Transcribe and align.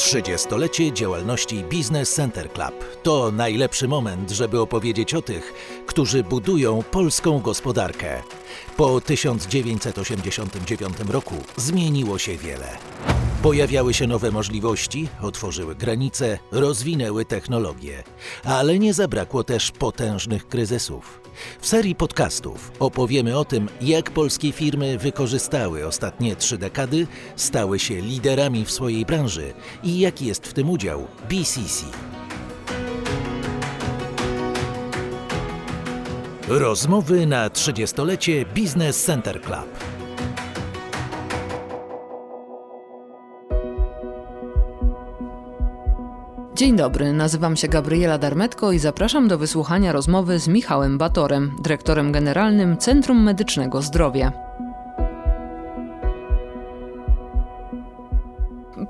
30-lecie 0.00 0.92
działalności 0.92 1.64
Business 1.64 2.14
Center 2.14 2.52
Club 2.52 3.02
to 3.02 3.32
najlepszy 3.32 3.88
moment, 3.88 4.30
żeby 4.30 4.60
opowiedzieć 4.60 5.14
o 5.14 5.22
tych, 5.22 5.52
którzy 5.86 6.24
budują 6.24 6.82
polską 6.82 7.40
gospodarkę. 7.40 8.22
Po 8.76 9.00
1989 9.00 10.96
roku 11.08 11.34
zmieniło 11.56 12.18
się 12.18 12.36
wiele. 12.36 12.78
Pojawiały 13.42 13.94
się 13.94 14.06
nowe 14.06 14.30
możliwości, 14.30 15.08
otworzyły 15.22 15.74
granice, 15.74 16.38
rozwinęły 16.52 17.24
technologie, 17.24 18.02
ale 18.44 18.78
nie 18.78 18.94
zabrakło 18.94 19.44
też 19.44 19.70
potężnych 19.70 20.48
kryzysów. 20.48 21.19
W 21.60 21.66
serii 21.66 21.94
podcastów 21.94 22.72
opowiemy 22.78 23.38
o 23.38 23.44
tym, 23.44 23.68
jak 23.80 24.10
polskie 24.10 24.52
firmy 24.52 24.98
wykorzystały 24.98 25.86
ostatnie 25.86 26.36
trzy 26.36 26.58
dekady, 26.58 27.06
stały 27.36 27.78
się 27.78 28.00
liderami 28.00 28.64
w 28.64 28.70
swojej 28.70 29.06
branży 29.06 29.52
i 29.82 29.98
jaki 29.98 30.26
jest 30.26 30.46
w 30.46 30.52
tym 30.52 30.70
udział 30.70 31.06
BCC. 31.28 31.84
Rozmowy 36.48 37.26
na 37.26 37.48
30-lecie 37.48 38.44
Business 38.54 39.04
Center 39.04 39.42
Club. 39.42 39.89
Dzień 46.60 46.76
dobry, 46.76 47.12
nazywam 47.12 47.56
się 47.56 47.68
Gabriela 47.68 48.18
Darmetko 48.18 48.72
i 48.72 48.78
zapraszam 48.78 49.28
do 49.28 49.38
wysłuchania 49.38 49.92
rozmowy 49.92 50.38
z 50.38 50.48
Michałem 50.48 50.98
Batorem, 50.98 51.56
dyrektorem 51.62 52.12
generalnym 52.12 52.76
Centrum 52.76 53.22
Medycznego 53.22 53.82
Zdrowia. 53.82 54.49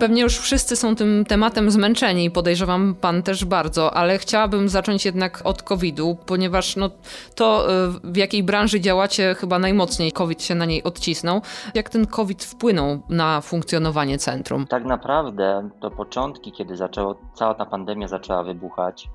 Pewnie 0.00 0.22
już 0.22 0.38
wszyscy 0.38 0.76
są 0.76 0.96
tym 0.96 1.24
tematem 1.24 1.70
zmęczeni 1.70 2.24
i 2.24 2.30
podejrzewam 2.30 2.94
pan 2.94 3.22
też 3.22 3.44
bardzo, 3.44 3.94
ale 3.94 4.18
chciałabym 4.18 4.68
zacząć 4.68 5.04
jednak 5.04 5.40
od 5.44 5.62
COVID-u, 5.62 6.16
ponieważ 6.26 6.76
no, 6.76 6.90
to 7.34 7.72
y, 7.86 7.90
w 8.04 8.16
jakiej 8.16 8.42
branży 8.42 8.80
działacie 8.80 9.34
chyba 9.34 9.58
najmocniej 9.58 10.12
COVID 10.12 10.42
się 10.42 10.54
na 10.54 10.64
niej 10.64 10.82
odcisnął. 10.82 11.42
Jak 11.74 11.90
ten 11.90 12.06
COVID 12.06 12.44
wpłynął 12.44 13.00
na 13.08 13.40
funkcjonowanie 13.40 14.18
centrum? 14.18 14.66
Tak 14.66 14.84
naprawdę 14.84 15.70
to 15.80 15.90
początki, 15.90 16.52
kiedy 16.52 16.76
zaczęło, 16.76 17.16
cała 17.34 17.54
ta 17.54 17.66
pandemia 17.66 18.08
zaczęła 18.08 18.42
wybuchać, 18.42 19.08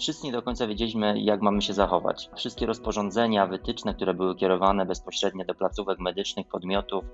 Wszyscy 0.00 0.26
nie 0.26 0.32
do 0.32 0.42
końca 0.42 0.66
wiedzieliśmy, 0.66 1.20
jak 1.20 1.42
mamy 1.42 1.62
się 1.62 1.74
zachować. 1.74 2.30
Wszystkie 2.36 2.66
rozporządzenia, 2.66 3.46
wytyczne, 3.46 3.94
które 3.94 4.14
były 4.14 4.36
kierowane 4.36 4.86
bezpośrednio 4.86 5.44
do 5.44 5.54
placówek 5.54 5.98
medycznych, 5.98 6.48
podmiotów, 6.48 7.04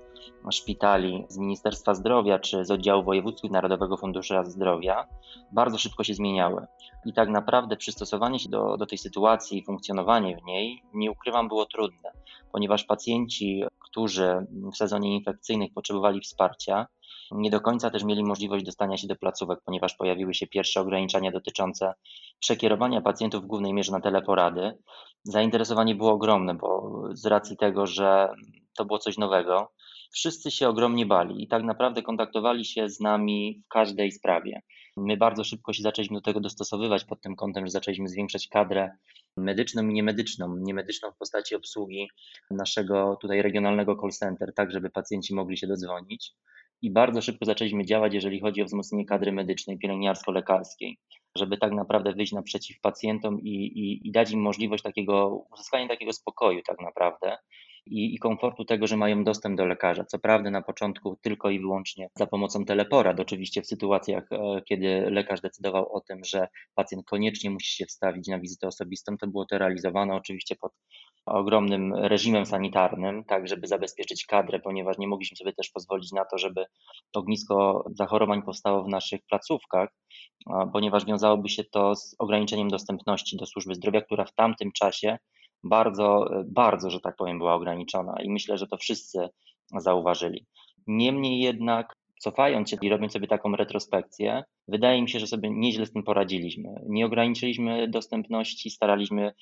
szpitali 0.51 1.25
z 1.29 1.37
Ministerstwa 1.37 1.93
Zdrowia 1.93 2.39
czy 2.39 2.65
z 2.65 2.71
oddziału 2.71 3.03
wojewódzkich 3.03 3.51
Narodowego 3.51 3.97
Funduszu 3.97 4.33
Zdrowia, 4.43 5.07
bardzo 5.51 5.77
szybko 5.77 6.03
się 6.03 6.13
zmieniały. 6.13 6.67
I 7.05 7.13
tak 7.13 7.29
naprawdę 7.29 7.77
przystosowanie 7.77 8.39
się 8.39 8.49
do, 8.49 8.77
do 8.77 8.85
tej 8.85 8.97
sytuacji 8.97 9.59
i 9.59 9.65
funkcjonowanie 9.65 10.37
w 10.37 10.43
niej, 10.43 10.83
nie 10.93 11.11
ukrywam, 11.11 11.47
było 11.47 11.65
trudne, 11.65 12.11
ponieważ 12.51 12.83
pacjenci, 12.83 13.63
którzy 13.79 14.45
w 14.73 14.77
sezonie 14.77 15.15
infekcyjnych 15.15 15.73
potrzebowali 15.73 16.21
wsparcia, 16.21 16.87
nie 17.31 17.49
do 17.49 17.61
końca 17.61 17.89
też 17.89 18.03
mieli 18.03 18.23
możliwość 18.23 18.65
dostania 18.65 18.97
się 18.97 19.07
do 19.07 19.15
placówek, 19.15 19.59
ponieważ 19.65 19.95
pojawiły 19.95 20.33
się 20.33 20.47
pierwsze 20.47 20.81
ograniczenia 20.81 21.31
dotyczące 21.31 21.93
przekierowania 22.39 23.01
pacjentów 23.01 23.43
w 23.43 23.47
głównej 23.47 23.73
mierze 23.73 23.91
na 23.91 24.01
teleporady. 24.01 24.77
Zainteresowanie 25.23 25.95
było 25.95 26.11
ogromne, 26.11 26.55
bo 26.55 27.01
z 27.13 27.25
racji 27.25 27.57
tego, 27.57 27.87
że 27.87 28.29
to 28.77 28.85
było 28.85 28.99
coś 28.99 29.17
nowego, 29.17 29.71
wszyscy 30.11 30.51
się 30.51 30.69
ogromnie 30.69 31.05
bali 31.05 31.43
i 31.43 31.47
tak 31.47 31.63
naprawdę 31.63 32.01
kontaktowali 32.01 32.65
się 32.65 32.89
z 32.89 32.99
nami 32.99 33.61
w 33.65 33.67
każdej 33.67 34.11
sprawie. 34.11 34.61
My 34.97 35.17
bardzo 35.17 35.43
szybko 35.43 35.73
się 35.73 35.83
zaczęliśmy 35.83 36.17
do 36.17 36.21
tego 36.21 36.39
dostosowywać 36.39 37.03
pod 37.03 37.21
tym 37.21 37.35
kątem, 37.35 37.65
że 37.65 37.71
zaczęliśmy 37.71 38.07
zwiększać 38.07 38.47
kadrę 38.47 38.91
medyczną 39.37 39.89
i 39.89 39.93
niemedyczną. 39.93 40.55
Niemedyczną 40.57 41.11
w 41.11 41.17
postaci 41.17 41.55
obsługi 41.55 42.09
naszego 42.51 43.17
tutaj 43.21 43.41
regionalnego 43.41 43.95
call 44.01 44.11
center, 44.11 44.53
tak 44.53 44.71
żeby 44.71 44.89
pacjenci 44.89 45.35
mogli 45.35 45.57
się 45.57 45.67
dodzwonić 45.67 46.33
i 46.81 46.91
bardzo 46.91 47.21
szybko 47.21 47.45
zaczęliśmy 47.45 47.85
działać, 47.85 48.13
jeżeli 48.13 48.39
chodzi 48.39 48.61
o 48.61 48.65
wzmocnienie 48.65 49.05
kadry 49.05 49.31
medycznej, 49.31 49.79
pielęgniarsko-lekarskiej, 49.79 50.97
żeby 51.37 51.57
tak 51.57 51.71
naprawdę 51.71 52.13
wyjść 52.13 52.33
naprzeciw 52.33 52.79
pacjentom 52.81 53.41
i, 53.41 53.49
i, 53.49 54.07
i 54.07 54.11
dać 54.11 54.31
im 54.31 54.41
możliwość 54.41 54.83
takiego 54.83 55.45
uzyskania 55.53 55.87
takiego 55.87 56.13
spokoju 56.13 56.61
tak 56.67 56.81
naprawdę 56.81 57.37
i, 57.87 58.15
i 58.15 58.19
komfortu 58.19 58.65
tego, 58.65 58.87
że 58.87 58.97
mają 58.97 59.23
dostęp 59.23 59.57
do 59.57 59.65
lekarza. 59.65 60.05
Co 60.05 60.19
prawda 60.19 60.49
na 60.49 60.61
początku 60.61 61.17
tylko 61.21 61.49
i 61.49 61.59
wyłącznie 61.59 62.09
za 62.15 62.27
pomocą 62.27 62.65
teleporad, 62.65 63.19
oczywiście 63.19 63.61
w 63.61 63.67
sytuacjach, 63.67 64.31
e, 64.31 64.61
kiedy 64.61 65.09
lekarz 65.11 65.41
decydował 65.41 65.95
o 65.95 66.01
tym, 66.01 66.23
że 66.25 66.47
pacjent 66.75 67.05
koniecznie 67.05 67.49
musi 67.49 67.75
się 67.75 67.85
wstawić 67.85 68.27
na 68.27 68.39
wizytę 68.39 68.67
osobistą, 68.67 69.17
to 69.17 69.27
było 69.27 69.45
to 69.45 69.57
realizowane 69.57 70.15
oczywiście 70.15 70.55
pod 70.55 70.71
ogromnym 71.25 71.93
reżimem 71.95 72.45
sanitarnym, 72.45 73.23
tak 73.23 73.47
żeby 73.47 73.67
zabezpieczyć 73.67 74.25
kadrę, 74.25 74.59
ponieważ 74.59 74.97
nie 74.97 75.07
mogliśmy 75.07 75.37
sobie 75.37 75.53
też 75.53 75.69
pozwolić 75.69 76.11
na 76.11 76.25
to, 76.25 76.37
żeby 76.37 76.65
ognisko 77.13 77.85
zachorowań 77.95 78.41
powstało 78.41 78.83
w 78.83 78.87
naszych 78.87 79.21
placówkach, 79.29 79.89
ponieważ 80.73 81.05
wiązałoby 81.05 81.49
się 81.49 81.63
to 81.63 81.95
z 81.95 82.15
ograniczeniem 82.19 82.67
dostępności 82.67 83.37
do 83.37 83.45
służby 83.45 83.75
zdrowia, 83.75 84.01
która 84.01 84.25
w 84.25 84.33
tamtym 84.33 84.71
czasie 84.71 85.17
bardzo, 85.63 86.29
bardzo, 86.45 86.89
że 86.89 86.99
tak 86.99 87.15
powiem, 87.15 87.37
była 87.37 87.53
ograniczona 87.53 88.15
i 88.21 88.29
myślę, 88.29 88.57
że 88.57 88.67
to 88.67 88.77
wszyscy 88.77 89.29
zauważyli. 89.77 90.45
Niemniej 90.87 91.39
jednak, 91.39 91.93
cofając 92.19 92.69
się 92.69 92.77
i 92.81 92.89
robiąc 92.89 93.13
sobie 93.13 93.27
taką 93.27 93.55
retrospekcję, 93.55 94.43
wydaje 94.67 95.01
mi 95.01 95.09
się, 95.09 95.19
że 95.19 95.27
sobie 95.27 95.49
nieźle 95.49 95.85
z 95.85 95.91
tym 95.91 96.03
poradziliśmy. 96.03 96.69
Nie 96.89 97.05
ograniczyliśmy 97.05 97.87
dostępności, 97.87 98.69
staraliśmy 98.69 99.33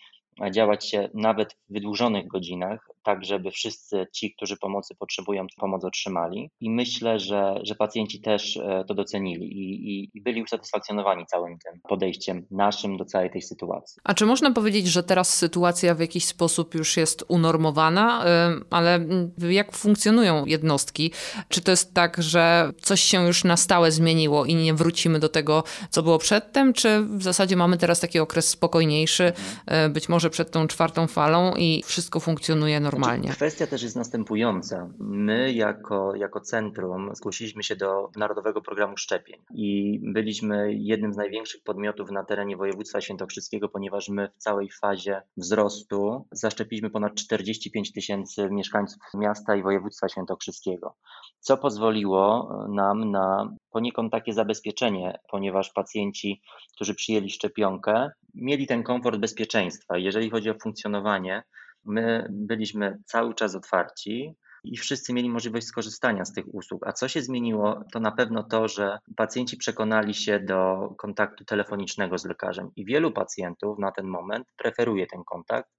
działać 0.51 0.89
się 0.89 1.09
nawet 1.13 1.53
w 1.53 1.73
wydłużonych 1.73 2.27
godzinach, 2.27 2.89
tak 3.03 3.25
żeby 3.25 3.51
wszyscy 3.51 4.07
ci, 4.13 4.33
którzy 4.35 4.57
pomocy 4.57 4.95
potrzebują, 4.95 5.47
pomoc 5.57 5.83
otrzymali. 5.83 6.49
I 6.59 6.69
myślę, 6.69 7.19
że, 7.19 7.59
że 7.63 7.75
pacjenci 7.75 8.21
też 8.21 8.57
e, 8.57 8.83
to 8.87 8.93
docenili 8.93 9.45
i, 9.45 9.89
i, 9.89 10.11
i 10.13 10.21
byli 10.21 10.43
usatysfakcjonowani 10.43 11.25
całym 11.25 11.57
tym 11.59 11.81
podejściem 11.89 12.45
naszym 12.51 12.97
do 12.97 13.05
całej 13.05 13.29
tej 13.29 13.41
sytuacji. 13.41 14.01
A 14.03 14.13
czy 14.13 14.25
można 14.25 14.51
powiedzieć, 14.51 14.87
że 14.87 15.03
teraz 15.03 15.37
sytuacja 15.37 15.95
w 15.95 15.99
jakiś 15.99 16.25
sposób 16.25 16.75
już 16.75 16.97
jest 16.97 17.25
unormowana, 17.27 18.23
ale 18.69 19.05
jak 19.49 19.71
funkcjonują 19.71 20.45
jednostki? 20.45 21.11
Czy 21.49 21.61
to 21.61 21.71
jest 21.71 21.93
tak, 21.93 22.23
że 22.23 22.71
coś 22.81 23.01
się 23.01 23.25
już 23.25 23.43
na 23.43 23.57
stałe 23.57 23.91
zmieniło 23.91 24.45
i 24.45 24.55
nie 24.55 24.73
wrócimy 24.73 25.14
do 25.19 25.29
tego, 25.29 25.63
co 25.89 26.03
było 26.03 26.17
przedtem, 26.17 26.73
czy 26.73 27.01
w 27.01 27.23
zasadzie 27.23 27.55
mamy 27.55 27.77
teraz 27.77 27.99
taki 27.99 28.19
okres 28.19 28.49
spokojniejszy, 28.49 29.33
e, 29.65 29.89
być 29.89 30.09
może 30.09 30.29
przed 30.29 30.51
tą 30.51 30.67
czwartą 30.67 31.07
falą 31.07 31.53
i 31.57 31.83
wszystko 31.85 32.19
funkcjonuje 32.19 32.79
normalnie? 32.79 33.05
normalnie. 33.05 33.29
Kwestia 33.29 33.67
też 33.67 33.83
jest 33.83 33.95
następująca. 33.95 34.89
My 34.99 35.53
jako, 35.53 36.15
jako 36.15 36.41
centrum 36.41 37.15
zgłosiliśmy 37.15 37.63
się 37.63 37.75
do 37.75 38.09
Narodowego 38.15 38.61
Programu 38.61 38.97
Szczepień 38.97 39.41
i 39.53 39.99
byliśmy 40.03 40.73
jednym 40.73 41.13
z 41.13 41.17
największych 41.17 41.63
podmiotów 41.63 42.11
na 42.11 42.23
terenie 42.23 42.57
województwa 42.57 43.01
świętokrzyskiego, 43.01 43.69
ponieważ 43.69 44.09
my 44.09 44.29
w 44.35 44.37
całej 44.37 44.69
fazie 44.71 45.21
wzrostu 45.37 46.27
zaszczepiliśmy 46.31 46.89
ponad 46.89 47.15
45 47.15 47.93
tysięcy 47.93 48.49
mieszkańców 48.51 48.99
miasta 49.13 49.55
i 49.55 49.63
województwa 49.63 50.09
świętokrzyskiego, 50.09 50.95
co 51.39 51.57
pozwoliło 51.57 52.49
nam 52.69 53.11
na 53.11 53.55
poniekąd 53.75 54.11
takie 54.11 54.33
zabezpieczenie, 54.33 55.19
ponieważ 55.29 55.69
pacjenci, 55.69 56.41
którzy 56.75 56.95
przyjęli 56.95 57.29
szczepionkę, 57.29 58.09
mieli 58.35 58.67
ten 58.67 58.83
komfort 58.83 59.19
bezpieczeństwa. 59.19 59.97
Jeżeli 59.97 60.29
chodzi 60.29 60.49
o 60.49 60.59
funkcjonowanie, 60.63 61.43
my 61.85 62.27
byliśmy 62.29 62.97
cały 63.05 63.33
czas 63.33 63.55
otwarci 63.55 64.35
i 64.63 64.77
wszyscy 64.77 65.13
mieli 65.13 65.29
możliwość 65.29 65.67
skorzystania 65.67 66.25
z 66.25 66.33
tych 66.33 66.45
usług. 66.55 66.87
A 66.87 66.93
co 66.93 67.07
się 67.07 67.21
zmieniło, 67.21 67.83
to 67.93 67.99
na 67.99 68.11
pewno 68.11 68.43
to, 68.43 68.67
że 68.67 68.97
pacjenci 69.15 69.57
przekonali 69.57 70.13
się 70.13 70.39
do 70.39 70.89
kontaktu 70.97 71.45
telefonicznego 71.45 72.17
z 72.17 72.25
lekarzem 72.25 72.71
i 72.75 72.85
wielu 72.85 73.11
pacjentów 73.11 73.79
na 73.79 73.91
ten 73.91 74.07
moment 74.07 74.47
preferuje 74.57 75.07
ten 75.07 75.23
kontakt, 75.23 75.69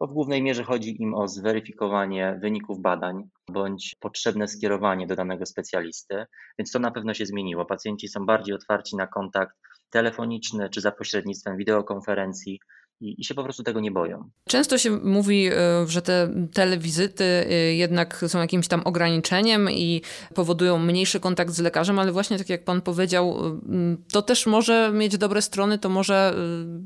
bo 0.00 0.06
w 0.06 0.12
głównej 0.12 0.42
mierze 0.42 0.64
chodzi 0.64 1.02
im 1.02 1.14
o 1.14 1.28
zweryfikowanie 1.28 2.38
wyników 2.42 2.80
badań 2.80 3.28
bądź 3.50 3.96
potrzebne 4.00 4.48
skierowanie 4.48 5.06
do 5.06 5.16
danego 5.16 5.46
specjalisty, 5.46 6.26
więc 6.58 6.72
to 6.72 6.78
na 6.78 6.90
pewno 6.90 7.14
się 7.14 7.26
zmieniło. 7.26 7.64
Pacjenci 7.64 8.08
są 8.08 8.26
bardziej 8.26 8.54
otwarci 8.54 8.96
na 8.96 9.06
kontakt 9.06 9.56
telefoniczny 9.90 10.70
czy 10.70 10.80
za 10.80 10.92
pośrednictwem 10.92 11.56
wideokonferencji 11.56 12.60
i, 13.00 13.20
i 13.20 13.24
się 13.24 13.34
po 13.34 13.44
prostu 13.44 13.62
tego 13.62 13.80
nie 13.80 13.90
boją. 13.90 14.30
Często 14.48 14.78
się 14.78 14.90
mówi, 14.90 15.46
e, 15.46 15.52
że 15.86 16.02
te 16.02 16.28
telewizyty 16.52 17.24
e, 17.24 17.54
jednak 17.54 18.24
są 18.28 18.40
jakimś 18.40 18.68
tam 18.68 18.82
ograniczeniem 18.84 19.70
i 19.70 20.02
powodują 20.34 20.78
mniejszy 20.78 21.20
kontakt 21.20 21.52
z 21.52 21.60
lekarzem, 21.60 21.98
ale 21.98 22.12
właśnie 22.12 22.38
tak 22.38 22.48
jak 22.48 22.64
pan 22.64 22.82
powiedział, 22.82 23.36
e, 23.38 23.96
to 24.12 24.22
też 24.22 24.46
może 24.46 24.92
mieć 24.92 25.18
dobre 25.18 25.42
strony, 25.42 25.78
to 25.78 25.88
może 25.88 26.34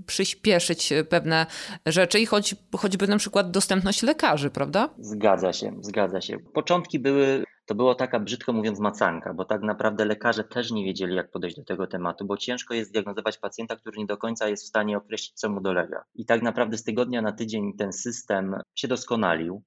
przyspieszyć 0.06 0.92
pewne 1.08 1.46
rzeczy 1.86 2.20
i 2.20 2.26
choć, 2.26 2.54
choćby 2.76 3.08
na 3.08 3.16
przykład 3.16 3.50
dostępność 3.50 4.02
lekarzy, 4.02 4.50
prawda? 4.50 4.90
Zgadza 4.98 5.52
się, 5.52 5.76
zgadza 5.80 6.20
się. 6.20 6.38
Początki 6.38 6.98
były 6.98 7.44
to 7.68 7.74
było 7.74 7.94
taka 7.94 8.20
brzydko 8.20 8.52
mówiąc 8.52 8.80
macanka, 8.80 9.34
bo 9.34 9.44
tak 9.44 9.62
naprawdę 9.62 10.04
lekarze 10.04 10.44
też 10.44 10.70
nie 10.70 10.84
wiedzieli, 10.84 11.14
jak 11.14 11.30
podejść 11.30 11.56
do 11.56 11.64
tego 11.64 11.86
tematu, 11.86 12.26
bo 12.26 12.36
ciężko 12.36 12.74
jest 12.74 12.92
diagnozować 12.92 13.38
pacjenta, 13.38 13.76
który 13.76 13.98
nie 13.98 14.06
do 14.06 14.16
końca 14.16 14.48
jest 14.48 14.64
w 14.64 14.68
stanie 14.68 14.96
określić, 14.96 15.32
co 15.34 15.48
mu 15.48 15.60
dolega. 15.60 16.04
I 16.14 16.26
tak 16.26 16.42
naprawdę 16.42 16.78
z 16.78 16.84
tygodnia 16.84 17.22
na 17.22 17.32
tydzień 17.32 17.72
ten 17.78 17.92
system 17.92 18.56
się 18.74 18.88
doskonalił 18.88 19.62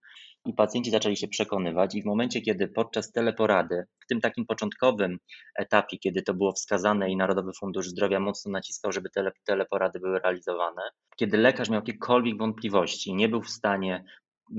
i 0.45 0.53
pacjenci 0.53 0.91
zaczęli 0.91 1.17
się 1.17 1.27
przekonywać 1.27 1.95
i 1.95 2.01
w 2.01 2.05
momencie, 2.05 2.41
kiedy 2.41 2.67
podczas 2.67 3.11
teleporady, 3.11 3.85
w 3.99 4.07
tym 4.07 4.21
takim 4.21 4.45
początkowym 4.45 5.17
etapie, 5.55 5.97
kiedy 5.97 6.21
to 6.21 6.33
było 6.33 6.51
wskazane 6.51 7.09
i 7.09 7.17
Narodowy 7.17 7.51
Fundusz 7.59 7.87
Zdrowia 7.87 8.19
mocno 8.19 8.51
naciskał, 8.51 8.91
żeby 8.91 9.09
tele, 9.09 9.31
teleporady 9.45 9.99
były 9.99 10.19
realizowane, 10.19 10.81
kiedy 11.15 11.37
lekarz 11.37 11.69
miał 11.69 11.81
jakiekolwiek 11.81 12.37
wątpliwości, 12.37 13.13
nie 13.13 13.29
był 13.29 13.41
w 13.41 13.49
stanie 13.49 14.03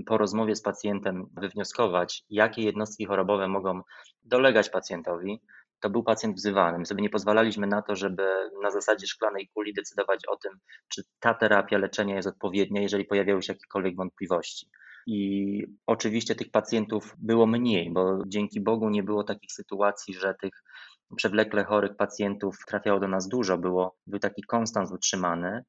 po 0.06 0.18
rozmowie 0.18 0.56
z 0.56 0.62
pacjentem 0.62 1.26
wywnioskować, 1.40 2.24
jakie 2.30 2.62
jednostki 2.62 3.06
chorobowe 3.06 3.48
mogą 3.48 3.80
dolegać 4.22 4.70
pacjentowi, 4.70 5.40
to 5.80 5.90
był 5.90 6.02
pacjent 6.02 6.36
wzywany. 6.36 6.78
My 6.78 6.86
sobie 6.86 7.02
nie 7.02 7.10
pozwalaliśmy 7.10 7.66
na 7.66 7.82
to, 7.82 7.96
żeby 7.96 8.22
na 8.62 8.70
zasadzie 8.70 9.06
szklanej 9.06 9.48
kuli 9.54 9.74
decydować 9.74 10.20
o 10.28 10.36
tym, 10.36 10.52
czy 10.88 11.02
ta 11.20 11.34
terapia 11.34 11.78
leczenia 11.78 12.16
jest 12.16 12.28
odpowiednia, 12.28 12.82
jeżeli 12.82 13.04
pojawiały 13.04 13.42
się 13.42 13.52
jakiekolwiek 13.52 13.96
wątpliwości. 13.96 14.66
I 15.06 15.62
oczywiście 15.86 16.34
tych 16.34 16.50
pacjentów 16.50 17.14
było 17.18 17.46
mniej, 17.46 17.92
bo 17.92 18.18
dzięki 18.26 18.60
Bogu 18.60 18.90
nie 18.90 19.02
było 19.02 19.24
takich 19.24 19.52
sytuacji, 19.52 20.14
że 20.14 20.34
tych 20.40 20.62
przewlekle 21.16 21.64
chorych 21.64 21.96
pacjentów 21.96 22.56
trafiało 22.66 23.00
do 23.00 23.08
nas 23.08 23.28
dużo, 23.28 23.58
było, 23.58 23.96
był 24.06 24.18
taki 24.18 24.42
konstans 24.42 24.92
utrzymany 24.92 25.64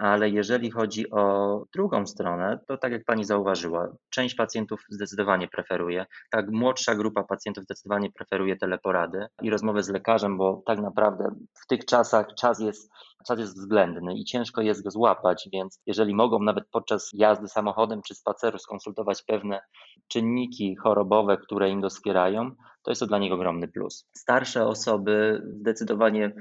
ale 0.00 0.30
jeżeli 0.30 0.70
chodzi 0.70 1.10
o 1.10 1.64
drugą 1.72 2.06
stronę, 2.06 2.58
to 2.66 2.76
tak 2.76 2.92
jak 2.92 3.04
pani 3.04 3.24
zauważyła, 3.24 3.88
część 4.10 4.34
pacjentów 4.34 4.84
zdecydowanie 4.88 5.48
preferuje, 5.48 6.06
tak 6.30 6.50
młodsza 6.50 6.94
grupa 6.94 7.22
pacjentów 7.22 7.64
zdecydowanie 7.64 8.12
preferuje 8.12 8.56
teleporady 8.56 9.26
i 9.42 9.50
rozmowę 9.50 9.82
z 9.82 9.88
lekarzem, 9.88 10.38
bo 10.38 10.62
tak 10.66 10.80
naprawdę 10.80 11.34
w 11.54 11.66
tych 11.66 11.84
czasach 11.84 12.26
czas 12.34 12.60
jest, 12.60 12.90
czas 13.26 13.38
jest 13.38 13.56
względny 13.56 14.14
i 14.14 14.24
ciężko 14.24 14.62
jest 14.62 14.84
go 14.84 14.90
złapać, 14.90 15.48
więc 15.52 15.80
jeżeli 15.86 16.14
mogą 16.14 16.38
nawet 16.42 16.64
podczas 16.70 17.10
jazdy 17.12 17.48
samochodem 17.48 18.02
czy 18.02 18.14
spaceru 18.14 18.58
skonsultować 18.58 19.22
pewne 19.22 19.60
czynniki 20.08 20.76
chorobowe, 20.76 21.36
które 21.36 21.70
im 21.70 21.80
doskierają, 21.80 22.50
to 22.82 22.90
jest 22.90 23.00
to 23.00 23.06
dla 23.06 23.18
nich 23.18 23.32
ogromny 23.32 23.68
plus. 23.68 24.06
Starsze 24.12 24.66
osoby 24.66 25.42
zdecydowanie 25.60 26.32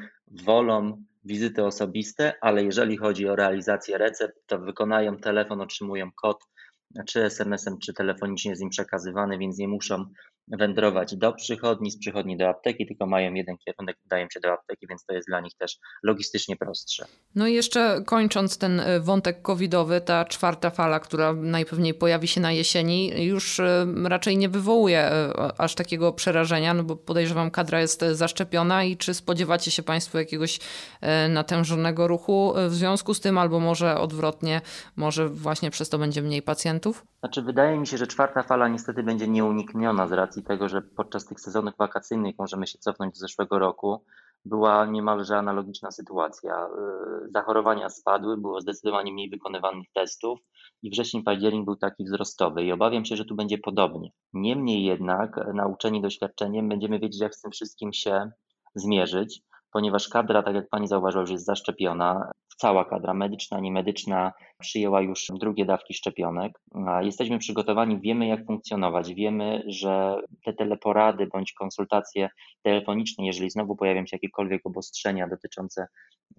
wolą 0.45 1.03
wizyty 1.23 1.65
osobiste, 1.65 2.33
ale 2.41 2.63
jeżeli 2.63 2.97
chodzi 2.97 3.29
o 3.29 3.35
realizację 3.35 3.97
recept, 3.97 4.47
to 4.47 4.59
wykonają 4.59 5.17
telefon, 5.17 5.61
otrzymują 5.61 6.09
kod, 6.21 6.43
czy 7.07 7.23
SMS-em, 7.23 7.79
czy 7.79 7.93
telefonicznie 7.93 8.51
jest 8.51 8.61
im 8.61 8.69
przekazywany, 8.69 9.37
więc 9.37 9.57
nie 9.57 9.67
muszą 9.67 10.05
wędrować 10.49 11.15
do 11.15 11.33
przychodni, 11.33 11.91
z 11.91 11.99
przychodni 11.99 12.37
do 12.37 12.49
apteki, 12.49 12.87
tylko 12.87 13.05
mają 13.05 13.33
jeden 13.33 13.57
kierunek, 13.57 13.97
dają 14.05 14.27
się 14.33 14.39
do 14.39 14.53
apteki, 14.53 14.87
więc 14.89 15.05
to 15.05 15.13
jest 15.13 15.27
dla 15.27 15.39
nich 15.39 15.53
też 15.57 15.77
logistycznie 16.03 16.55
prostsze. 16.55 17.05
No 17.35 17.47
i 17.47 17.53
jeszcze 17.53 18.01
kończąc 18.05 18.57
ten 18.57 18.79
e, 18.79 18.99
wątek 18.99 19.41
covidowy, 19.41 20.01
ta 20.01 20.25
czwarta 20.25 20.69
fala, 20.69 20.99
która 20.99 21.33
najpewniej 21.33 21.93
pojawi 21.93 22.27
się 22.27 22.41
na 22.41 22.51
jesieni, 22.51 23.25
już 23.25 23.59
e, 23.59 23.85
raczej 24.03 24.37
nie 24.37 24.49
wywołuje 24.49 24.99
e, 24.99 25.51
aż 25.57 25.75
takiego 25.75 26.13
przerażenia, 26.13 26.73
no 26.73 26.83
bo 26.83 26.95
podejrzewam, 26.95 27.51
kadra 27.51 27.81
jest 27.81 28.01
zaszczepiona 28.11 28.83
i 28.83 28.97
czy 28.97 29.13
spodziewacie 29.13 29.71
się 29.71 29.83
Państwo 29.83 30.19
jakiegoś 30.19 30.59
natężonego 31.29 32.07
ruchu 32.07 32.53
w 32.67 32.73
związku 32.73 33.13
z 33.13 33.19
tym, 33.19 33.37
albo 33.37 33.59
może 33.59 33.97
odwrotnie, 33.97 34.61
może 34.95 35.29
właśnie 35.29 35.71
przez 35.71 35.89
to 35.89 35.97
będzie 35.97 36.21
mniej 36.21 36.41
pacjentów? 36.41 37.05
Znaczy, 37.19 37.41
wydaje 37.41 37.77
mi 37.77 37.87
się, 37.87 37.97
że 37.97 38.07
czwarta 38.07 38.43
fala 38.43 38.67
niestety 38.67 39.03
będzie 39.03 39.27
nieunikniona 39.27 40.07
z 40.07 40.11
racji 40.11 40.38
tego, 40.41 40.69
że 40.69 40.81
podczas 40.81 41.25
tych 41.25 41.39
sezonów 41.39 41.73
wakacyjnych 41.77 42.35
możemy 42.39 42.67
się 42.67 42.77
cofnąć 42.77 43.13
do 43.13 43.19
zeszłego 43.19 43.59
roku. 43.59 44.05
Była 44.45 44.85
niemalże 44.85 45.37
analogiczna 45.37 45.91
sytuacja. 45.91 46.67
Y, 47.25 47.31
zachorowania 47.31 47.89
spadły, 47.89 48.37
było 48.37 48.61
zdecydowanie 48.61 49.13
mniej 49.13 49.29
wykonywanych 49.29 49.87
testów 49.93 50.39
i 50.81 50.89
wrzesień, 50.89 51.23
październik 51.23 51.65
był 51.65 51.75
taki 51.75 52.03
wzrostowy 52.03 52.63
i 52.63 52.71
obawiam 52.71 53.05
się, 53.05 53.15
że 53.15 53.25
tu 53.25 53.35
będzie 53.35 53.57
podobnie. 53.57 54.09
Niemniej 54.33 54.83
jednak, 54.83 55.39
nauczeni 55.53 56.01
doświadczeniem, 56.01 56.69
będziemy 56.69 56.99
wiedzieć, 56.99 57.21
jak 57.21 57.35
z 57.35 57.41
tym 57.41 57.51
wszystkim 57.51 57.93
się 57.93 58.31
zmierzyć 58.75 59.43
ponieważ 59.71 60.09
kadra, 60.09 60.43
tak 60.43 60.55
jak 60.55 60.69
pani 60.69 60.87
zauważyła, 60.87 61.21
już 61.21 61.31
jest 61.31 61.45
zaszczepiona. 61.45 62.31
Cała 62.61 62.85
kadra 62.85 63.13
medyczna, 63.13 63.59
niemedyczna 63.59 64.33
przyjęła 64.59 65.01
już 65.01 65.27
drugie 65.39 65.65
dawki 65.65 65.93
szczepionek. 65.93 66.51
Jesteśmy 67.01 67.39
przygotowani, 67.39 67.99
wiemy 68.01 68.27
jak 68.27 68.45
funkcjonować, 68.45 69.13
wiemy, 69.13 69.63
że 69.67 70.21
te 70.45 70.53
teleporady 70.53 71.27
bądź 71.27 71.53
konsultacje 71.53 72.29
telefoniczne, 72.61 73.25
jeżeli 73.25 73.49
znowu 73.49 73.75
pojawią 73.75 74.05
się 74.05 74.15
jakiekolwiek 74.15 74.61
obostrzenia 74.65 75.27
dotyczące 75.27 75.87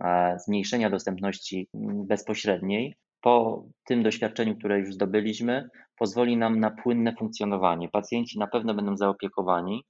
e, 0.00 0.38
zmniejszenia 0.46 0.90
dostępności 0.90 1.68
bezpośredniej, 2.06 2.94
po 3.20 3.64
tym 3.84 4.02
doświadczeniu, 4.02 4.56
które 4.56 4.78
już 4.78 4.94
zdobyliśmy, 4.94 5.68
pozwoli 5.98 6.36
nam 6.36 6.60
na 6.60 6.70
płynne 6.70 7.14
funkcjonowanie. 7.18 7.88
Pacjenci 7.88 8.38
na 8.38 8.46
pewno 8.46 8.74
będą 8.74 8.96
zaopiekowani, 8.96 9.84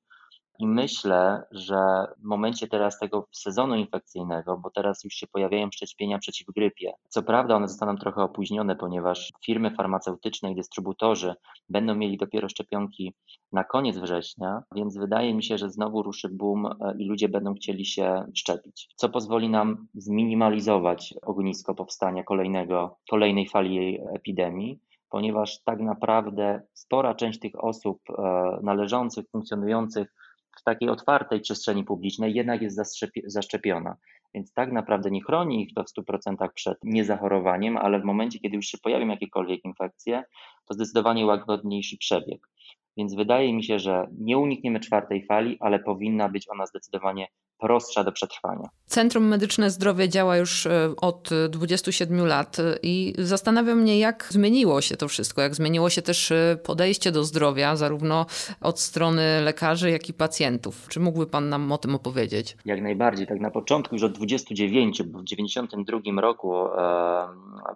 i 0.59 0.67
myślę, 0.67 1.43
że 1.51 1.77
w 2.19 2.25
momencie 2.25 2.69
teraz 2.69 2.99
tego 2.99 3.29
sezonu 3.33 3.75
infekcyjnego, 3.75 4.59
bo 4.59 4.71
teraz 4.71 5.05
już 5.05 5.15
się 5.15 5.27
pojawiają 5.27 5.69
szczepienia 5.73 6.19
przeciw 6.19 6.47
grypie, 6.57 6.93
co 7.09 7.23
prawda 7.23 7.57
one 7.57 7.69
zostaną 7.69 7.97
trochę 7.97 8.23
opóźnione, 8.23 8.77
ponieważ 8.77 9.33
firmy 9.45 9.71
farmaceutyczne 9.71 10.53
i 10.53 10.55
dystrybutorzy 10.55 11.35
będą 11.69 11.95
mieli 11.95 12.17
dopiero 12.17 12.49
szczepionki 12.49 13.15
na 13.53 13.65
koniec 13.65 13.99
września, 13.99 14.63
więc 14.75 14.99
wydaje 14.99 15.35
mi 15.35 15.45
się, 15.45 15.59
że 15.59 15.71
znowu 15.71 16.03
ruszy 16.03 16.29
boom 16.29 16.67
e, 16.67 16.73
i 16.99 17.09
ludzie 17.09 17.29
będą 17.29 17.55
chcieli 17.55 17.87
się 17.87 18.25
szczepić, 18.35 18.89
co 18.97 19.09
pozwoli 19.09 19.49
nam 19.49 19.87
zminimalizować 19.95 21.15
ognisko 21.23 21.75
powstania 21.75 22.25
kolejnego, 22.25 22.99
kolejnej 23.11 23.49
fali 23.49 24.01
epidemii 24.15 24.81
ponieważ 25.11 25.63
tak 25.63 25.81
naprawdę 25.81 26.63
spora 26.75 27.15
część 27.15 27.39
tych 27.39 27.65
osób 27.65 28.01
e, 28.11 28.23
należących, 28.63 29.25
funkcjonujących 29.33 30.15
w 30.61 30.65
takiej 30.65 30.89
otwartej 30.89 31.41
przestrzeni 31.41 31.85
publicznej 31.85 32.35
jednak 32.35 32.63
jest 32.63 32.81
zaszczepiona. 33.27 33.97
Więc 34.35 34.53
tak 34.53 34.73
naprawdę 34.73 35.11
nie 35.11 35.23
chroni 35.23 35.63
ich 35.63 35.75
to 35.75 35.85
w 35.85 35.87
100% 35.87 36.49
przed 36.55 36.79
niezachorowaniem, 36.85 37.77
ale 37.77 38.01
w 38.01 38.05
momencie, 38.05 38.39
kiedy 38.39 38.57
już 38.57 38.67
się 38.67 38.79
pojawią 38.79 39.09
jakiekolwiek 39.09 39.65
infekcje, 39.65 40.23
to 40.67 40.75
zdecydowanie 40.75 41.27
łagodniejszy 41.27 41.99
przebieg. 41.99 42.49
Więc 42.97 43.15
wydaje 43.15 43.53
mi 43.53 43.65
się, 43.65 43.79
że 43.79 44.07
nie 44.19 44.39
unikniemy 44.39 44.81
czwartej 44.81 45.27
fali, 45.27 45.57
ale 45.61 45.79
powinna 45.79 46.29
być 46.29 46.49
ona 46.51 46.67
zdecydowanie 46.67 47.29
prostsza 47.61 48.05
do 48.05 48.13
przetrwania. 48.13 48.69
Centrum 48.87 49.25
Medyczne 49.25 49.71
Zdrowie 49.71 50.09
działa 50.09 50.37
już 50.37 50.67
e, 50.67 50.95
od 51.01 51.31
27 51.51 52.27
lat 52.27 52.57
i 52.83 53.15
zastanawia 53.19 53.75
mnie, 53.75 53.99
jak 53.99 54.27
zmieniło 54.31 54.81
się 54.81 54.97
to 54.97 55.09
wszystko, 55.09 55.43
jak 55.43 55.55
zmieniło 55.55 55.91
się 55.91 56.03
też 56.03 56.33
e, 56.33 56.59
podejście 56.65 57.13
do 57.13 57.25
zdrowia, 57.25 57.77
zarówno 57.77 58.27
od 58.61 58.81
strony 58.81 59.41
lekarzy, 59.41 59.91
jak 59.91 60.09
i 60.09 60.15
pacjentów. 60.15 60.89
Czy 60.89 61.01
mógłby 61.01 61.27
Pan 61.27 61.49
nam 61.49 61.73
o 61.73 61.79
tym 61.79 61.95
opowiedzieć? 61.95 62.57
Jak 62.65 62.83
najbardziej. 62.83 63.27
Tak 63.27 63.41
na 63.41 63.51
początku, 63.51 63.95
już 63.95 64.05
od 64.05 64.13
29, 64.13 65.03
bo 65.03 65.19
w 65.19 65.25
92 65.25 66.21
roku 66.21 66.67
e, 66.67 66.71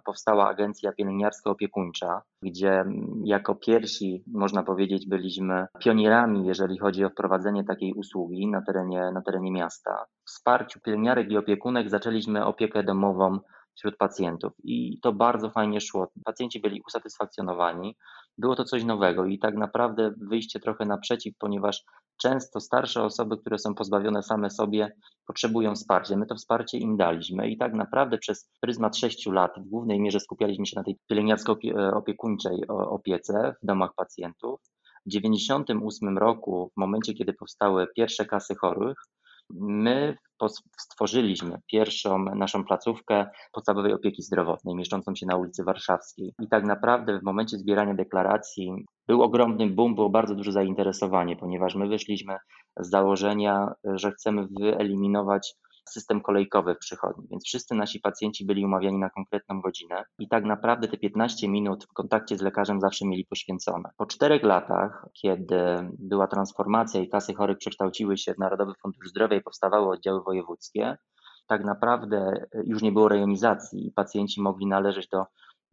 powstała 0.05 0.47
agencja 0.49 0.91
pielęgniarsko-opiekuńcza, 0.91 2.21
gdzie 2.41 2.85
jako 3.23 3.55
pierwsi, 3.55 4.23
można 4.27 4.63
powiedzieć, 4.63 5.07
byliśmy 5.07 5.67
pionierami, 5.79 6.47
jeżeli 6.47 6.77
chodzi 6.77 7.05
o 7.05 7.09
wprowadzenie 7.09 7.63
takiej 7.63 7.93
usługi 7.93 8.47
na 8.47 8.61
terenie, 8.61 9.11
na 9.13 9.21
terenie 9.21 9.51
miasta. 9.51 9.74
W 10.25 10.29
wsparciu 10.29 10.79
pielęgniarek 10.79 11.31
i 11.31 11.37
opiekunek 11.37 11.89
zaczęliśmy 11.89 12.45
opiekę 12.45 12.83
domową 12.83 13.39
wśród 13.75 13.97
pacjentów 13.97 14.53
i 14.63 14.99
to 15.01 15.13
bardzo 15.13 15.49
fajnie 15.49 15.81
szło. 15.81 16.07
Pacjenci 16.25 16.59
byli 16.59 16.81
usatysfakcjonowani. 16.87 17.95
Było 18.37 18.55
to 18.55 18.63
coś 18.63 18.83
nowego 18.83 19.25
i 19.25 19.39
tak 19.39 19.55
naprawdę 19.55 20.13
wyjście 20.17 20.59
trochę 20.59 20.85
naprzeciw, 20.85 21.37
ponieważ 21.37 21.83
często 22.17 22.59
starsze 22.59 23.03
osoby, 23.03 23.37
które 23.37 23.59
są 23.59 23.75
pozbawione 23.75 24.23
same 24.23 24.49
sobie, 24.49 24.95
potrzebują 25.27 25.75
wsparcia. 25.75 26.17
My 26.17 26.25
to 26.25 26.35
wsparcie 26.35 26.77
im 26.77 26.97
daliśmy 26.97 27.49
i 27.49 27.57
tak 27.57 27.73
naprawdę 27.73 28.17
przez 28.17 28.49
pryzmat 28.61 28.97
sześciu 28.97 29.31
lat 29.31 29.51
w 29.57 29.69
głównej 29.69 29.99
mierze 29.99 30.19
skupialiśmy 30.19 30.65
się 30.65 30.73
na 30.75 30.83
tej 30.83 30.97
pielęgniarsko-opiekuńczej 31.07 32.67
opiece 32.67 33.55
w 33.63 33.65
domach 33.65 33.93
pacjentów. 33.95 34.59
W 35.05 35.09
1998 35.09 36.17
roku, 36.17 36.71
w 36.73 36.79
momencie 36.79 37.13
kiedy 37.13 37.33
powstały 37.33 37.87
pierwsze 37.95 38.25
kasy 38.25 38.55
chorych, 38.55 38.97
My 39.49 40.17
stworzyliśmy 40.79 41.57
pierwszą 41.71 42.25
naszą 42.35 42.63
placówkę 42.63 43.29
podstawowej 43.53 43.93
opieki 43.93 44.21
zdrowotnej, 44.21 44.75
mieszczącą 44.75 45.15
się 45.15 45.25
na 45.25 45.35
ulicy 45.35 45.63
Warszawskiej. 45.63 46.33
I 46.39 46.47
tak 46.47 46.63
naprawdę 46.63 47.19
w 47.19 47.23
momencie 47.23 47.57
zbierania 47.57 47.93
deklaracji 47.93 48.85
był 49.07 49.23
ogromny 49.23 49.69
boom, 49.69 49.95
było 49.95 50.09
bardzo 50.09 50.35
duże 50.35 50.51
zainteresowanie, 50.51 51.35
ponieważ 51.35 51.75
my 51.75 51.87
wyszliśmy 51.87 52.37
z 52.79 52.89
założenia, 52.89 53.73
że 53.83 54.11
chcemy 54.11 54.47
wyeliminować 54.59 55.55
system 55.89 56.21
kolejkowy 56.21 56.75
w 56.75 56.77
przychodni, 56.77 57.27
więc 57.31 57.45
wszyscy 57.45 57.75
nasi 57.75 57.99
pacjenci 57.99 58.45
byli 58.45 58.65
umawiani 58.65 58.97
na 58.97 59.09
konkretną 59.09 59.61
godzinę 59.61 60.03
i 60.19 60.27
tak 60.27 60.45
naprawdę 60.45 60.87
te 60.87 60.97
15 60.97 61.49
minut 61.49 61.85
w 61.85 61.93
kontakcie 61.93 62.37
z 62.37 62.41
lekarzem 62.41 62.81
zawsze 62.81 63.05
mieli 63.07 63.25
poświęcone. 63.25 63.89
Po 63.97 64.05
czterech 64.05 64.43
latach, 64.43 65.05
kiedy 65.21 65.59
była 65.99 66.27
transformacja 66.27 67.01
i 67.01 67.09
kasy 67.09 67.33
chorych 67.33 67.57
przekształciły 67.57 68.17
się 68.17 68.33
w 68.33 68.37
Narodowy 68.37 68.73
Fundusz 68.81 69.09
Zdrowia 69.09 69.37
i 69.37 69.41
powstawały 69.41 69.89
oddziały 69.89 70.23
wojewódzkie, 70.23 70.97
tak 71.47 71.63
naprawdę 71.63 72.45
już 72.63 72.81
nie 72.81 72.91
było 72.91 73.09
rejonizacji 73.09 73.87
i 73.87 73.91
pacjenci 73.91 74.41
mogli 74.41 74.67
należeć 74.67 75.07
do 75.07 75.25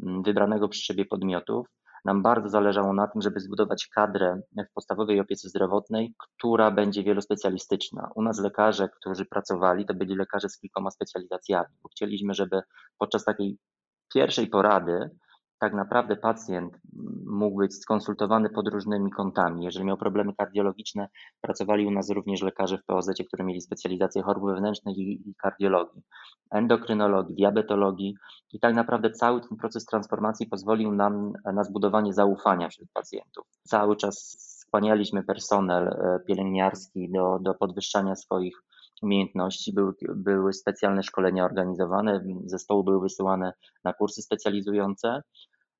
mm, 0.02 0.22
wybranego 0.22 0.68
przy 0.68 0.82
siebie 0.82 1.04
podmiotów 1.04 1.66
nam 2.04 2.22
bardzo 2.22 2.48
zależało 2.48 2.92
na 2.92 3.08
tym, 3.08 3.22
żeby 3.22 3.40
zbudować 3.40 3.86
kadrę 3.86 4.40
w 4.70 4.72
podstawowej 4.74 5.20
opiece 5.20 5.48
zdrowotnej, 5.48 6.14
która 6.18 6.70
będzie 6.70 7.02
wielospecjalistyczna. 7.02 8.10
U 8.14 8.22
nas 8.22 8.40
lekarze, 8.40 8.88
którzy 8.88 9.24
pracowali, 9.24 9.86
to 9.86 9.94
byli 9.94 10.16
lekarze 10.16 10.48
z 10.48 10.58
kilkoma 10.58 10.90
specjalizacjami, 10.90 11.74
bo 11.82 11.88
chcieliśmy, 11.88 12.34
żeby 12.34 12.62
podczas 12.98 13.24
takiej 13.24 13.58
pierwszej 14.14 14.46
porady 14.46 15.10
tak 15.62 15.74
naprawdę 15.74 16.16
pacjent 16.16 16.78
mógł 17.26 17.58
być 17.58 17.74
skonsultowany 17.74 18.50
pod 18.50 18.68
różnymi 18.68 19.10
kątami. 19.10 19.64
Jeżeli 19.64 19.84
miał 19.84 19.96
problemy 19.96 20.34
kardiologiczne, 20.34 21.08
pracowali 21.40 21.86
u 21.86 21.90
nas 21.90 22.10
również 22.10 22.42
lekarze 22.42 22.78
w 22.78 22.84
POZ, 22.84 23.10
którzy 23.28 23.44
mieli 23.44 23.60
specjalizację 23.60 24.22
chorób 24.22 24.44
wewnętrznych 24.46 24.98
i, 24.98 25.34
kardiologii, 25.42 26.02
endokrynologii, 26.50 27.36
diabetologii 27.36 28.14
i 28.52 28.60
tak 28.60 28.74
naprawdę 28.74 29.10
cały 29.10 29.40
ten 29.40 29.58
proces 29.58 29.84
transformacji 29.84 30.46
pozwolił 30.46 30.92
nam 30.92 31.32
na 31.54 31.64
zbudowanie 31.64 32.12
zaufania 32.12 32.68
wśród 32.68 32.88
pacjentów. 32.92 33.46
Cały 33.62 33.96
czas 33.96 34.36
skłanialiśmy 34.60 35.22
personel 35.22 35.88
e, 35.88 36.20
pielęgniarski 36.26 37.10
do, 37.10 37.38
do 37.40 37.54
podwyższania 37.54 38.16
swoich 38.16 38.62
umiejętności, 39.02 39.72
były, 39.72 39.92
były 40.14 40.52
specjalne 40.52 41.02
szkolenia 41.02 41.44
organizowane, 41.44 42.24
zespoły 42.44 42.84
były 42.84 43.00
wysyłane 43.00 43.52
na 43.84 43.92
kursy 43.92 44.22
specjalizujące. 44.22 45.22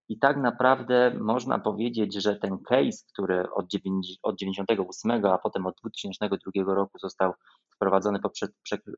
I 0.09 0.19
tak 0.19 0.37
naprawdę 0.37 1.15
można 1.21 1.59
powiedzieć, 1.59 2.15
że 2.15 2.37
ten 2.37 2.59
case, 2.59 3.05
który 3.13 3.51
od 3.51 3.71
1998, 3.71 5.27
a 5.27 5.39
potem 5.39 5.67
od 5.67 5.75
2002 5.81 6.75
roku 6.75 6.99
został 6.99 7.33
wprowadzony 7.75 8.21
po 8.21 8.31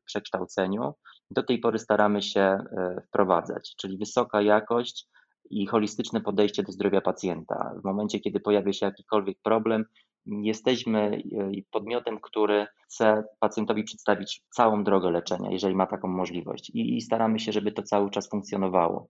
przekształceniu, 0.05 0.93
do 1.31 1.43
tej 1.43 1.59
pory 1.59 1.79
staramy 1.79 2.21
się 2.21 2.41
e, 2.41 3.01
wprowadzać, 3.07 3.75
czyli 3.77 3.97
wysoka 3.97 4.41
jakość 4.41 5.07
i 5.49 5.67
holistyczne 5.67 6.21
podejście 6.21 6.63
do 6.63 6.71
zdrowia 6.71 7.01
pacjenta. 7.01 7.73
W 7.81 7.83
momencie, 7.83 8.19
kiedy 8.19 8.39
pojawia 8.39 8.73
się 8.73 8.85
jakikolwiek 8.85 9.37
problem, 9.43 9.85
jesteśmy 10.25 10.99
e, 10.99 11.51
podmiotem, 11.71 12.19
który 12.21 12.67
chce 12.83 13.23
pacjentowi 13.39 13.83
przedstawić 13.83 14.41
całą 14.49 14.83
drogę 14.83 15.11
leczenia, 15.11 15.51
jeżeli 15.51 15.75
ma 15.75 15.85
taką 15.85 16.07
możliwość, 16.07 16.71
i, 16.73 17.01
staramy 17.01 17.39
się, 17.39 17.51
żeby 17.51 17.71
to 17.71 17.83
cały 17.83 18.09
czas 18.09 18.29
funkcjonowało. 18.29 19.07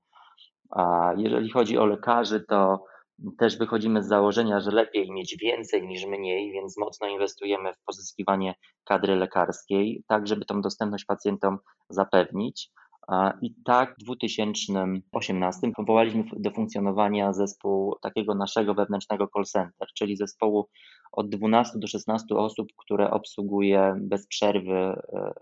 A 0.70 1.14
jeżeli 1.18 1.50
chodzi 1.50 1.78
o 1.78 1.86
lekarzy, 1.86 2.46
to 2.50 2.84
też 3.38 3.58
wychodzimy 3.58 4.04
z 4.04 4.08
założenia, 4.08 4.60
że 4.60 4.72
lepiej 4.72 5.12
mieć 5.12 5.38
więcej 5.42 5.88
niż 5.88 6.06
mniej, 6.06 6.52
więc 6.52 6.78
mocno 6.78 7.08
inwestujemy 7.08 7.74
w 7.74 7.84
pozyskiwanie 7.86 8.56
kadry 8.84 9.16
lekarskiej, 9.16 10.04
tak 10.08 10.28
żeby 10.28 10.46
tą 10.46 10.62
dostępność 10.62 11.06
pacjentom 11.06 11.58
zapewnić. 11.90 12.70
I 13.42 13.54
tak 13.66 13.96
w 14.00 14.04
2018 14.04 15.72
powołaliśmy 15.76 16.24
do 16.38 16.52
funkcjonowania 16.52 17.34
zespół 17.34 17.96
takiego 18.02 18.36
naszego 18.36 18.74
wewnętrznego 18.74 19.28
call 19.34 19.44
center, 19.44 19.88
czyli 19.98 20.18
zespołu 20.18 20.70
od 21.12 21.30
12 21.30 21.80
do 21.80 21.88
16 21.88 22.36
osób, 22.36 22.68
które 22.78 23.12
obsługuje 23.12 23.96
bez 24.02 24.28
przerwy 24.28 24.74
e, 24.74 25.34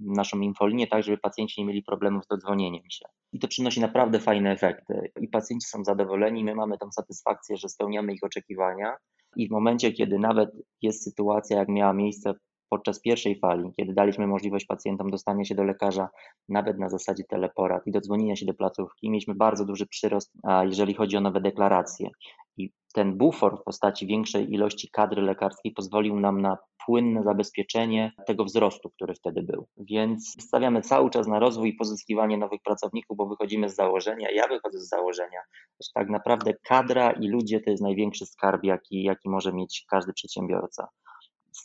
naszą 0.00 0.40
infolinię, 0.40 0.86
tak 0.86 1.02
żeby 1.02 1.18
pacjenci 1.18 1.60
nie 1.60 1.66
mieli 1.66 1.82
problemów 1.82 2.24
z 2.24 2.28
dodzwonieniem 2.28 2.90
się. 2.90 3.06
I 3.32 3.38
to 3.38 3.48
przynosi 3.48 3.80
naprawdę 3.80 4.20
fajne 4.20 4.52
efekty. 4.52 5.10
I 5.20 5.28
pacjenci 5.28 5.68
są 5.68 5.84
zadowoleni, 5.84 6.44
my 6.44 6.54
mamy 6.54 6.78
tą 6.78 6.92
satysfakcję, 6.92 7.56
że 7.56 7.68
spełniamy 7.68 8.14
ich 8.14 8.24
oczekiwania. 8.24 8.96
I 9.36 9.48
w 9.48 9.50
momencie, 9.50 9.92
kiedy 9.92 10.18
nawet 10.18 10.50
jest 10.82 11.04
sytuacja, 11.04 11.58
jak 11.58 11.68
miała 11.68 11.92
miejsce 11.92 12.34
podczas 12.68 13.00
pierwszej 13.00 13.38
fali, 13.38 13.72
kiedy 13.76 13.94
daliśmy 13.94 14.26
możliwość 14.26 14.66
pacjentom 14.66 15.10
dostania 15.10 15.44
się 15.44 15.54
do 15.54 15.64
lekarza 15.64 16.08
nawet 16.48 16.78
na 16.78 16.88
zasadzie 16.88 17.24
teleporad 17.24 17.86
i 17.86 17.92
dodzwonienia 17.92 18.36
się 18.36 18.46
do 18.46 18.54
placówki, 18.54 19.10
mieliśmy 19.10 19.34
bardzo 19.34 19.64
duży 19.64 19.86
przyrost, 19.86 20.32
jeżeli 20.62 20.94
chodzi 20.94 21.16
o 21.16 21.20
nowe 21.20 21.40
deklaracje. 21.40 22.10
I 22.56 22.72
ten 22.94 23.18
bufor 23.18 23.60
w 23.60 23.64
postaci 23.64 24.06
większej 24.06 24.52
ilości 24.52 24.90
kadry 24.92 25.22
lekarskiej 25.22 25.72
pozwolił 25.72 26.20
nam 26.20 26.40
na 26.40 26.58
płynne 26.86 27.22
zabezpieczenie 27.22 28.12
tego 28.26 28.44
wzrostu, 28.44 28.90
który 28.90 29.14
wtedy 29.14 29.42
był. 29.42 29.66
Więc 29.76 30.36
stawiamy 30.40 30.82
cały 30.82 31.10
czas 31.10 31.26
na 31.26 31.38
rozwój 31.38 31.68
i 31.68 31.74
pozyskiwanie 31.74 32.38
nowych 32.38 32.60
pracowników, 32.64 33.16
bo 33.16 33.26
wychodzimy 33.26 33.68
z 33.68 33.74
założenia, 33.74 34.28
ja 34.30 34.48
wychodzę 34.48 34.80
z 34.80 34.88
założenia, 34.88 35.40
że 35.82 35.88
tak 35.94 36.08
naprawdę 36.08 36.54
kadra 36.64 37.10
i 37.10 37.28
ludzie 37.28 37.60
to 37.60 37.70
jest 37.70 37.82
największy 37.82 38.26
skarb, 38.26 38.64
jaki, 38.64 39.02
jaki 39.02 39.28
może 39.28 39.52
mieć 39.52 39.84
każdy 39.90 40.12
przedsiębiorca 40.12 40.88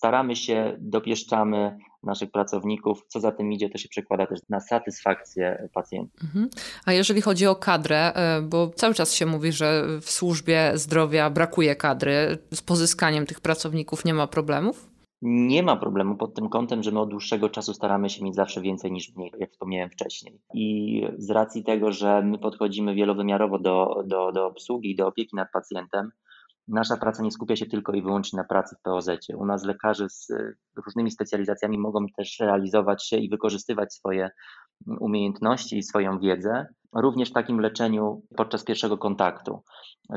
staramy 0.04 0.36
się, 0.36 0.78
dopieszczamy 0.80 1.78
naszych 2.04 2.32
pracowników. 2.32 3.06
Co 3.08 3.20
za 3.20 3.32
tym 3.32 3.52
idzie, 3.52 3.70
to 3.70 3.78
się 3.78 3.90
przekłada 3.90 4.28
też 4.28 4.40
na 4.50 4.60
satysfakcję 4.60 5.70
pacjentów. 5.74 6.24
Mhm. 6.24 6.50
A 6.86 6.94
jeżeli 6.94 7.22
chodzi 7.22 7.48
o 7.48 7.56
kadrę, 7.56 8.14
e, 8.14 8.42
bo 8.42 8.70
cały 8.70 8.94
czas 8.94 9.14
się 9.14 9.26
mówi, 9.26 9.52
że 9.52 9.86
w 10.02 10.12
służbie 10.12 10.72
zdrowia 10.76 11.30
brakuje 11.30 11.76
kadry, 11.76 12.38
z 12.54 12.62
pozyskaniem 12.62 13.26
tych 13.26 13.42
pracowników 13.42 14.06
nie 14.06 14.14
ma 14.14 14.28
problemów? 14.28 14.90
Nie 15.22 15.64
ma 15.64 15.76
problemu 15.76 16.16
pod 16.16 16.34
tym 16.34 16.50
kątem, 16.50 16.84
że 16.84 16.92
my 16.92 17.00
od 17.00 17.10
dłuższego 17.10 17.50
czasu 17.50 17.74
staramy 17.74 18.10
się 18.10 18.24
mieć 18.24 18.36
zawsze 18.36 18.62
więcej 18.62 18.92
niż 18.92 19.16
mniej, 19.16 19.32
jak 19.40 19.52
wspomniałem 19.52 19.90
wcześniej. 19.90 20.40
I 20.54 21.02
z 21.18 21.30
racji 21.30 21.64
tego, 21.64 21.92
że 21.92 22.22
my 22.22 22.38
podchodzimy 22.38 22.96
wielowymiarowo 22.96 23.60
do, 23.60 24.04
do, 24.06 24.32
do 24.32 24.46
obsługi, 24.46 24.96
do 24.96 25.08
opieki 25.08 25.36
nad 25.36 25.52
pacjentem, 25.54 26.12
Nasza 26.68 26.98
praca 26.98 27.24
nie 27.24 27.32
skupia 27.32 27.56
się 27.56 27.66
tylko 27.66 27.94
i 27.94 28.02
wyłącznie 28.02 28.38
na 28.38 28.44
pracy 28.44 28.76
w 28.80 28.82
POZ. 28.82 29.10
U 29.38 29.46
nas 29.46 29.64
lekarze 29.64 30.10
z 30.10 30.28
różnymi 30.86 31.12
specjalizacjami 31.12 31.78
mogą 31.78 32.06
też 32.18 32.40
realizować 32.40 33.08
się 33.08 33.18
i 33.18 33.30
wykorzystywać 33.30 33.94
swoje 33.94 34.30
umiejętności 35.00 35.78
i 35.78 35.84
swoją 35.84 36.20
wiedzę, 36.20 36.66
również 36.94 37.30
w 37.30 37.34
takim 37.34 37.60
leczeniu 37.60 38.22
podczas 38.38 38.64
pierwszego 38.64 38.98
kontaktu. 38.98 39.64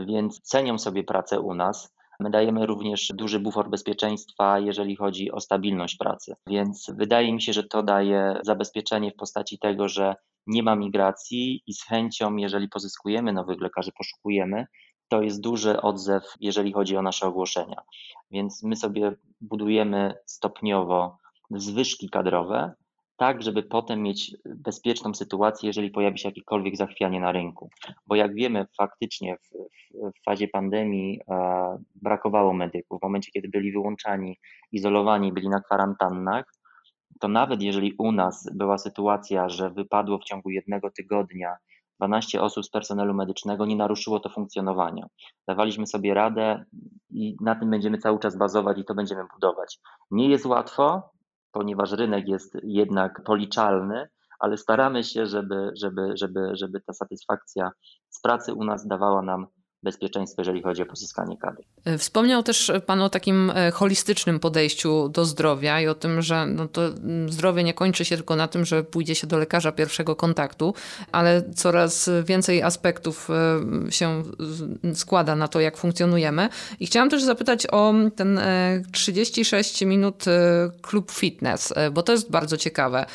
Więc 0.07 0.41
cenią 0.41 0.79
sobie 0.79 1.05
pracę 1.05 1.41
u 1.41 1.55
nas. 1.55 1.97
My 2.21 2.31
dajemy 2.31 2.67
również 2.67 3.13
duży 3.15 3.41
bufor 3.41 3.71
bezpieczeństwa, 3.71 4.59
jeżeli 4.59 4.97
chodzi 4.97 5.33
o 5.33 5.41
stabilność 5.41 5.97
pracy. 5.97 6.35
Więc 6.47 6.91
wydaje 6.95 7.33
mi 7.33 7.43
się, 7.43 7.53
że 7.53 7.65
to 7.65 7.83
daje 7.83 8.41
zabezpieczenie 8.43 9.11
w 9.11 9.17
postaci 9.17 9.59
tego, 9.59 9.89
że 9.89 10.15
nie 10.47 10.63
ma 10.63 10.77
migracji 10.77 11.63
i 11.67 11.73
z 11.75 11.85
chęcią, 11.85 12.37
jeżeli 12.37 12.69
pozyskujemy 12.69 13.33
nowych 13.33 13.61
lekarzy, 13.61 13.91
poszukujemy, 13.99 14.67
to 15.09 15.23
jest 15.23 15.41
duży 15.41 15.81
odzew, 15.83 16.23
jeżeli 16.41 16.73
chodzi 16.73 16.97
o 16.97 17.03
nasze 17.03 17.27
ogłoszenia. 17.27 17.83
Więc 18.31 18.63
my 18.63 18.77
sobie 18.77 19.13
budujemy 19.41 20.15
stopniowo 20.27 21.19
zwyżki 21.51 22.11
kadrowe, 22.11 22.75
tak, 23.17 23.43
żeby 23.43 23.63
potem 23.63 24.03
mieć 24.03 24.37
bezpieczną 24.45 25.15
sytuację, 25.15 25.67
jeżeli 25.67 25.91
pojawi 25.91 26.19
się 26.19 26.29
jakiekolwiek 26.29 26.77
zachwianie 26.77 27.21
na 27.21 27.33
rynku. 27.33 27.71
Bo 28.07 28.15
jak 28.15 28.35
wiemy, 28.35 28.67
faktycznie 28.77 29.37
w, 29.37 29.49
w 29.95 30.25
fazie 30.25 30.49
pandemii 30.49 31.21
e, 31.31 31.79
brakowało 31.95 32.53
medyków. 32.53 33.01
W 33.01 33.03
momencie, 33.03 33.31
kiedy 33.33 33.49
byli 33.49 33.73
wyłączani, 33.73 34.39
izolowani, 34.73 35.33
byli 35.33 35.49
na 35.49 35.61
kwarantannach, 35.61 36.45
to 37.21 37.29
nawet 37.29 37.63
jeżeli 37.63 37.95
u 37.99 38.13
nas 38.13 38.51
była 38.55 38.79
sytuacja, 38.79 39.49
że 39.49 39.71
wypadło 39.71 40.19
w 40.19 40.25
ciągu 40.25 40.51
jednego 40.51 40.91
tygodnia 40.91 41.57
12 41.99 42.43
osób 42.43 42.65
z 42.65 42.71
personelu 42.71 43.15
medycznego, 43.15 43.67
nie 43.67 43.77
naruszyło 43.77 44.21
to 44.21 44.29
funkcjonowania. 44.29 45.07
Dawaliśmy 45.49 45.87
sobie 45.87 46.15
radę 46.15 46.65
i 47.11 47.37
na 47.41 47.55
tym 47.55 47.71
będziemy 47.71 47.99
cały 47.99 48.19
czas 48.19 48.39
bazować 48.39 48.79
i 48.79 48.85
to 48.85 48.95
będziemy 48.95 49.23
budować. 49.35 49.79
Nie 50.11 50.29
jest 50.29 50.47
łatwo, 50.47 51.11
ponieważ 51.53 51.93
rynek 51.93 52.29
jest 52.29 52.59
jednak 52.63 53.23
policzalny, 53.25 54.09
ale 54.39 54.57
staramy 54.57 55.05
się, 55.05 55.27
żeby, 55.27 55.71
żeby, 55.75 56.17
żeby, 56.17 56.51
żeby 56.53 56.81
ta 56.81 56.93
satysfakcja 56.93 57.71
z 58.09 58.21
pracy 58.21 58.55
u 58.55 58.65
nas 58.65 58.87
dawała 58.87 59.23
nam 59.23 59.47
bezpieczeństwo, 59.87 60.43
jeżeli 60.43 60.63
chodzi 60.63 60.83
o 60.83 60.87
pozyskanie 60.87 61.37
kadry. 61.37 61.65
E, 61.85 61.99
wspomniał 61.99 62.43
też 62.43 62.73
Pan 62.87 63.01
o 63.01 63.11
takim 63.11 63.51
e, 63.51 63.71
holistycznym 63.71 64.41
podejściu 64.41 65.09
do 65.09 65.25
zdrowia 65.25 65.81
i 65.81 65.87
o 65.89 65.95
tym, 65.95 66.23
że 66.23 66.47
no 66.47 66.69
to 66.69 66.87
mm, 66.87 67.33
zdrowie 67.33 67.65
nie 67.65 67.75
kończy 67.75 68.05
się 68.05 68.17
tylko 68.17 68.37
na 68.37 68.49
tym, 68.49 68.65
że 68.65 68.85
pójdzie 68.85 69.15
się 69.15 69.27
do 69.27 69.39
lekarza 69.39 69.73
pierwszego 69.73 70.17
kontaktu, 70.17 70.75
ale 71.13 71.43
coraz 71.55 72.11
więcej 72.25 72.63
aspektów 72.63 73.29
e, 73.31 73.93
się 73.93 74.23
składa 74.95 75.37
na 75.37 75.49
to, 75.49 75.61
jak 75.61 75.77
funkcjonujemy. 75.77 76.49
I 76.81 76.87
chciałam 76.87 77.11
też 77.11 77.23
zapytać 77.23 77.67
o 77.67 77.95
ten 78.17 78.41
36 78.93 79.83
minut 79.83 80.25
klub 80.83 81.13
fitness, 81.13 81.75
bo 81.93 82.03
to 82.03 82.13
jest 82.13 82.31
bardzo 82.31 82.57
ciekawe. 82.57 83.07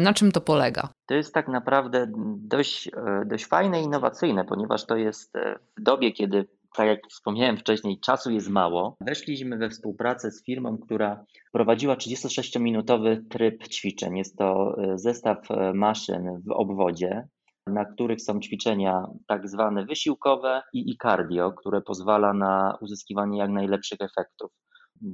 Na 0.00 0.14
czym 0.14 0.32
to 0.32 0.40
polega? 0.40 0.88
To 1.06 1.14
jest 1.14 1.34
tak 1.34 1.48
naprawdę 1.48 2.06
dość, 2.36 2.90
dość 3.26 3.46
fajne 3.46 3.80
i 3.80 3.84
innowacyjne, 3.84 4.44
ponieważ 4.44 4.86
to 4.86 4.96
jest 4.96 5.32
w 5.76 5.82
dobie, 5.82 6.12
kiedy 6.16 6.46
tak 6.76 6.86
jak 6.86 7.00
wspomniałem 7.08 7.56
wcześniej, 7.56 8.00
czasu 8.00 8.30
jest 8.30 8.48
mało. 8.48 8.96
Weszliśmy 9.00 9.56
we 9.56 9.70
współpracę 9.70 10.30
z 10.30 10.44
firmą, 10.44 10.78
która 10.78 11.24
prowadziła 11.52 11.94
36-minutowy 11.94 13.22
tryb 13.30 13.68
ćwiczeń. 13.68 14.18
Jest 14.18 14.36
to 14.36 14.76
e, 14.78 14.98
zestaw 14.98 15.50
e, 15.50 15.72
maszyn 15.74 16.42
w 16.46 16.50
obwodzie, 16.50 17.28
na 17.66 17.84
których 17.84 18.22
są 18.22 18.40
ćwiczenia 18.40 19.06
tak 19.26 19.48
zwane 19.48 19.84
wysiłkowe 19.84 20.62
i, 20.72 20.90
i 20.90 20.96
cardio, 21.02 21.52
które 21.52 21.80
pozwala 21.80 22.32
na 22.32 22.78
uzyskiwanie 22.80 23.38
jak 23.38 23.50
najlepszych 23.50 24.00
efektów. 24.00 24.50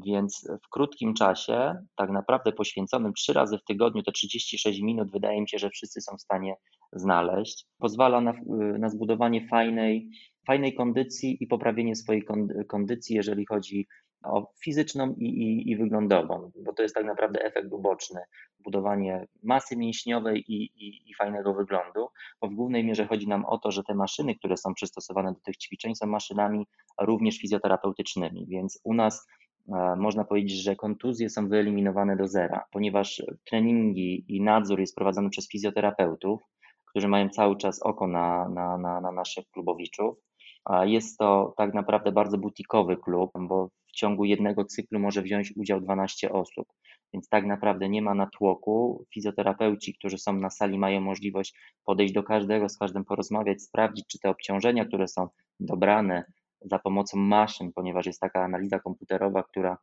Więc 0.07 0.49
w 0.65 0.69
krótkim 0.69 1.15
czasie, 1.15 1.75
tak 1.97 2.11
naprawdę 2.11 2.53
poświęconym 2.53 3.13
trzy 3.13 3.33
razy 3.33 3.59
w 3.59 3.65
tygodniu, 3.65 4.03
te 4.03 4.13
36 4.13 4.81
minut, 4.81 5.11
wydaje 5.13 5.41
mi 5.41 5.49
się, 5.49 5.59
że 5.59 5.71
wszyscy 5.71 6.01
są 6.01 6.17
w 6.17 6.23
stanie 6.23 6.55
znaleźć. 6.93 7.67
Pozwala 7.79 8.21
na, 8.21 8.33
na 8.79 8.89
zbudowanie 8.89 9.49
fajnej, 9.49 10.11
fajnej 10.47 10.75
kondycji 10.75 11.37
i 11.41 11.47
poprawienie 11.47 11.97
swojej 11.97 12.25
kondycji, 12.67 13.17
jeżeli 13.17 13.47
chodzi 13.47 13.87
o 14.25 14.53
fizyczną 14.65 15.15
i, 15.19 15.25
i, 15.25 15.71
i 15.71 15.77
wyglądową, 15.77 16.51
bo 16.65 16.73
to 16.73 16.83
jest 16.83 16.95
tak 16.95 17.05
naprawdę 17.05 17.45
efekt 17.45 17.73
uboczny, 17.73 18.21
budowanie 18.59 19.27
masy 19.43 19.77
mięśniowej 19.77 20.53
i, 20.53 20.63
i, 20.65 21.11
i 21.11 21.15
fajnego 21.15 21.55
wyglądu, 21.55 22.09
bo 22.41 22.49
w 22.49 22.55
głównej 22.55 22.85
mierze 22.85 23.07
chodzi 23.07 23.29
nam 23.29 23.45
o 23.45 23.59
to, 23.59 23.71
że 23.71 23.83
te 23.83 23.95
maszyny, 23.95 24.35
które 24.35 24.57
są 24.57 24.75
przystosowane 24.75 25.33
do 25.33 25.41
tych 25.41 25.57
ćwiczeń, 25.57 25.95
są 25.95 26.07
maszynami 26.07 26.67
również 27.01 27.39
fizjoterapeutycznymi, 27.39 28.47
więc 28.47 28.81
u 28.85 28.95
nas 28.95 29.27
e, 29.69 29.97
można 29.97 30.25
powiedzieć, 30.25 30.63
że 30.63 30.77
kontuzje 30.77 31.31
są 31.31 31.49
wyeliminowane 31.49 32.17
do 32.17 32.29
zera, 32.29 32.65
ponieważ 32.73 33.23
treningi 33.45 34.25
i 34.29 34.43
nadzór 34.43 34.81
jest 34.81 34.95
prowadzony 34.95 35.31
przez 35.31 35.49
fizjoterapeutów, 35.49 36.41
którzy 36.93 37.09
mają 37.09 37.29
cały 37.29 37.57
czas 37.57 37.83
oko 37.83 38.07
na, 38.07 38.49
na, 38.49 38.79
na, 38.79 39.01
na 39.01 39.13
naszych 39.13 39.51
klubowiczów. 39.51 40.17
Jest 40.85 41.19
to 41.19 41.55
tak 41.57 41.75
naprawdę 41.75 42.13
bardzo 42.13 42.39
butikowy 42.39 42.97
klub, 42.97 43.31
bo 43.39 43.69
w 43.87 43.93
ciągu 43.93 44.25
jednego 44.25 44.65
cyklu 44.65 44.99
może 44.99 45.23
wziąć 45.23 45.53
udział 45.57 45.81
12 45.81 46.33
osób. 46.33 46.67
Więc 47.13 47.29
tak 47.29 47.47
naprawdę 47.47 47.89
nie 47.89 48.03
ma 48.03 48.15
natłoku. 48.15 49.05
Fizjoterapeuci, 49.15 49.95
którzy 49.95 50.19
są 50.19 50.33
na 50.33 50.51
sali, 50.51 50.79
mają 50.79 51.01
możliwość 51.01 51.55
podejść 51.85 52.15
do 52.15 52.23
każdego, 52.23 52.69
z 52.69 52.79
każdym 52.79 53.05
porozmawiać, 53.05 53.63
sprawdzić, 53.63 54.07
czy 54.07 54.19
te 54.19 54.31
obciążenia, 54.31 54.85
które 54.85 55.09
są 55.09 55.29
dobrane 55.61 56.25
za 56.61 56.79
pomocą 56.79 57.19
maszyn, 57.19 57.73
ponieważ 57.73 58.07
jest 58.07 58.21
taka 58.21 58.45
analiza 58.45 58.79
komputerowa, 58.79 59.43
która 59.43 59.79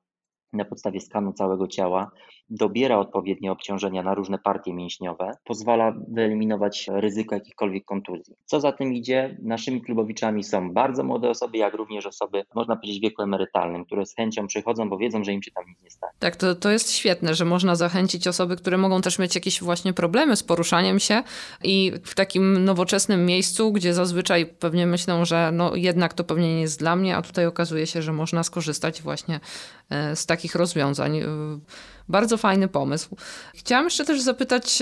na 0.54 0.66
podstawie 0.66 1.02
skanu 1.02 1.34
całego 1.34 1.68
ciała 1.68 2.12
dobiera 2.50 2.98
odpowiednie 2.98 3.52
obciążenia 3.52 4.04
na 4.04 4.14
różne 4.14 4.38
partie 4.38 4.74
mięśniowe, 4.74 5.32
pozwala 5.44 5.94
wyeliminować 6.08 6.90
ryzyko 6.94 7.36
jakichkolwiek 7.36 7.86
kontuzji. 7.86 8.36
Co 8.46 8.60
za 8.60 8.72
tym 8.72 8.94
idzie, 8.94 9.38
naszymi 9.42 9.82
klubowiczami 9.82 10.44
są 10.44 10.74
bardzo 10.74 11.04
młode 11.04 11.30
osoby, 11.30 11.58
jak 11.58 11.74
również 11.74 12.06
osoby, 12.06 12.44
można 12.56 12.76
powiedzieć, 12.76 13.00
w 13.00 13.02
wieku 13.02 13.22
emerytalnym, 13.22 13.86
które 13.86 14.06
z 14.06 14.16
chęcią 14.16 14.48
przychodzą, 14.48 14.90
bo 14.90 14.98
wiedzą, 14.98 15.24
że 15.24 15.34
im 15.34 15.44
się 15.44 15.52
tam 15.52 15.66
nic 15.68 15.84
nie 15.84 15.92
stanie. 15.92 16.14
Tak, 16.20 16.36
to, 16.36 16.56
to 16.56 16.72
jest 16.72 16.92
świetne, 16.92 17.36
że 17.36 17.46
można 17.46 17.76
zachęcić 17.76 18.28
osoby, 18.28 18.56
które 18.56 18.78
mogą 18.78 19.02
też 19.02 19.20
mieć 19.20 19.36
jakieś 19.36 19.64
właśnie 19.64 19.94
problemy 19.94 20.36
z 20.36 20.44
poruszaniem 20.44 21.00
się 21.00 21.24
i 21.64 21.92
w 22.04 22.16
takim 22.16 22.66
nowoczesnym 22.66 23.26
miejscu, 23.26 23.72
gdzie 23.72 23.94
zazwyczaj 23.94 24.46
pewnie 24.46 24.88
myślą, 24.88 25.26
że 25.26 25.52
no 25.54 25.76
jednak 25.76 26.14
to 26.14 26.24
pewnie 26.24 26.56
nie 26.56 26.62
jest 26.62 26.80
dla 26.80 26.96
mnie, 26.96 27.18
a 27.18 27.22
tutaj 27.22 27.46
okazuje 27.46 27.88
się, 27.88 28.02
że 28.02 28.14
można 28.14 28.44
skorzystać 28.44 29.02
właśnie 29.02 29.40
z 30.16 30.26
takich 30.26 30.56
rozwiązań. 30.56 31.18
E, 31.18 31.26
bardzo 32.10 32.38
fajny 32.38 32.68
pomysł. 32.68 33.16
Chciałam 33.56 33.86
jeszcze 33.86 34.06
też 34.06 34.22
zapytać, 34.22 34.80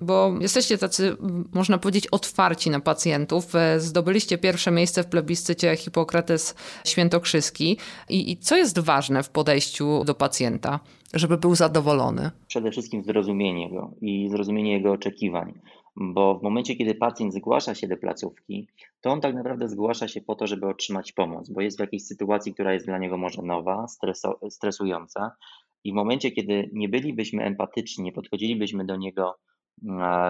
bo 0.00 0.34
jesteście 0.40 0.78
tacy, 0.78 1.16
można 1.54 1.78
powiedzieć, 1.78 2.06
otwarci 2.06 2.70
na 2.70 2.80
pacjentów. 2.80 3.54
E, 3.54 3.80
zdobyliście 3.80 4.38
pierwsze 4.38 4.70
miejsce 4.70 5.02
w 5.02 5.06
plebiscycie 5.06 5.76
Hipokrates 5.76 6.54
Świętokrzyski. 6.84 7.78
I, 8.08 8.32
I 8.32 8.36
co 8.36 8.56
jest 8.56 8.78
ważne 8.78 9.22
w 9.22 9.28
podejściu 9.28 10.04
do 10.04 10.14
pacjenta, 10.14 10.80
żeby 11.14 11.38
był 11.38 11.54
zadowolony? 11.54 12.30
Przede 12.46 12.70
wszystkim 12.70 13.04
zrozumienie 13.04 13.70
go 13.70 13.90
i 14.00 14.28
zrozumienie 14.30 14.72
jego 14.72 14.92
oczekiwań 14.92 15.54
bo 15.96 16.38
w 16.38 16.42
momencie, 16.42 16.76
kiedy 16.76 16.94
pacjent 16.94 17.34
zgłasza 17.34 17.74
się 17.74 17.88
do 17.88 17.96
placówki, 17.96 18.68
to 19.00 19.10
on 19.10 19.20
tak 19.20 19.34
naprawdę 19.34 19.68
zgłasza 19.68 20.08
się 20.08 20.20
po 20.20 20.34
to, 20.34 20.46
żeby 20.46 20.66
otrzymać 20.66 21.12
pomoc, 21.12 21.50
bo 21.50 21.60
jest 21.60 21.76
w 21.76 21.80
jakiejś 21.80 22.06
sytuacji, 22.06 22.54
która 22.54 22.72
jest 22.72 22.86
dla 22.86 22.98
niego 22.98 23.18
może 23.18 23.42
nowa, 23.42 23.88
streso, 23.88 24.38
stresująca. 24.50 25.36
I 25.84 25.92
w 25.92 25.94
momencie, 25.94 26.30
kiedy 26.30 26.70
nie 26.72 26.88
bylibyśmy 26.88 27.44
empatyczni, 27.44 28.04
nie 28.04 28.12
podchodzilibyśmy 28.12 28.84
do 28.84 28.96
niego 28.96 29.38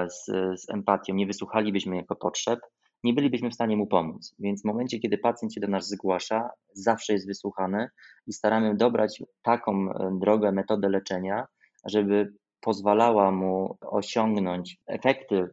z, 0.09 0.25
z 0.61 0.71
empatią, 0.71 1.15
nie 1.15 1.27
wysłuchalibyśmy 1.27 1.97
jego 1.97 2.17
potrzeb, 2.17 2.61
nie 3.05 3.15
bylibyśmy 3.15 3.51
w 3.51 3.55
stanie 3.55 3.77
mu 3.77 3.87
pomóc. 3.87 4.35
Więc 4.39 4.63
w 4.63 4.65
momencie, 4.65 4.99
kiedy 4.99 5.19
pacjent 5.19 5.55
się 5.55 5.61
do 5.61 5.69
nas 5.69 5.89
zgłasza, 5.89 6.51
zawsze 6.73 7.13
jest 7.13 7.27
wysłuchany 7.27 7.89
i 8.27 8.33
staramy 8.33 8.77
dobrać 8.77 9.23
taką 9.43 9.91
e, 9.91 10.19
drogę, 10.21 10.53
metodę 10.53 10.89
leczenia, 10.89 11.47
żeby 11.87 12.33
pozwalała 12.65 13.31
mu 13.31 13.77
osiągnąć 13.81 14.77
efekty 14.87 15.49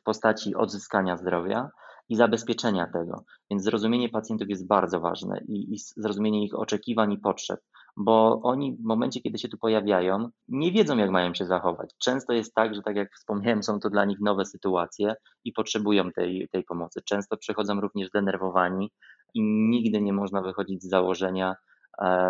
w 0.00 0.02
postaci 0.04 0.54
odzyskania 0.54 1.16
zdrowia 1.16 1.68
i 2.08 2.16
zabezpieczenia 2.16 2.86
tego. 2.92 3.24
Więc 3.50 3.62
zrozumienie 3.62 4.08
pacjentów 4.08 4.48
jest 4.48 4.66
bardzo 4.66 5.00
ważne 5.00 5.40
i, 5.48 5.74
i 5.74 5.78
zrozumienie 5.96 6.44
ich 6.44 6.54
oczekiwań 6.58 7.12
i 7.12 7.18
potrzeb, 7.18 7.60
bo 7.96 8.40
oni 8.42 8.76
w 8.76 8.84
momencie, 8.84 9.20
kiedy 9.20 9.38
się 9.38 9.48
tu 9.48 9.58
pojawiają, 9.58 10.28
nie 10.48 10.72
wiedzą, 10.72 10.96
jak 10.96 11.10
mają 11.10 11.34
się 11.34 11.46
zachować. 11.46 11.90
Często 11.98 12.32
jest 12.32 12.54
tak, 12.54 12.74
że 12.74 12.82
tak 12.82 12.96
jak 12.96 13.08
wspomniałem, 13.14 13.62
są 13.62 13.80
to 13.80 13.90
dla 13.90 14.04
nich 14.04 14.20
nowe 14.20 14.44
sytuacje 14.46 15.14
i 15.44 15.52
potrzebują 15.52 16.12
tej, 16.12 16.48
tej 16.52 16.64
pomocy. 16.64 17.00
Często 17.04 17.36
przychodzą 17.36 17.80
również 17.80 18.08
zdenerwowani 18.08 18.90
i 19.34 19.42
nigdy 19.42 20.00
nie 20.00 20.12
można 20.12 20.42
wychodzić 20.42 20.82
z 20.82 20.88
założenia, 20.88 21.54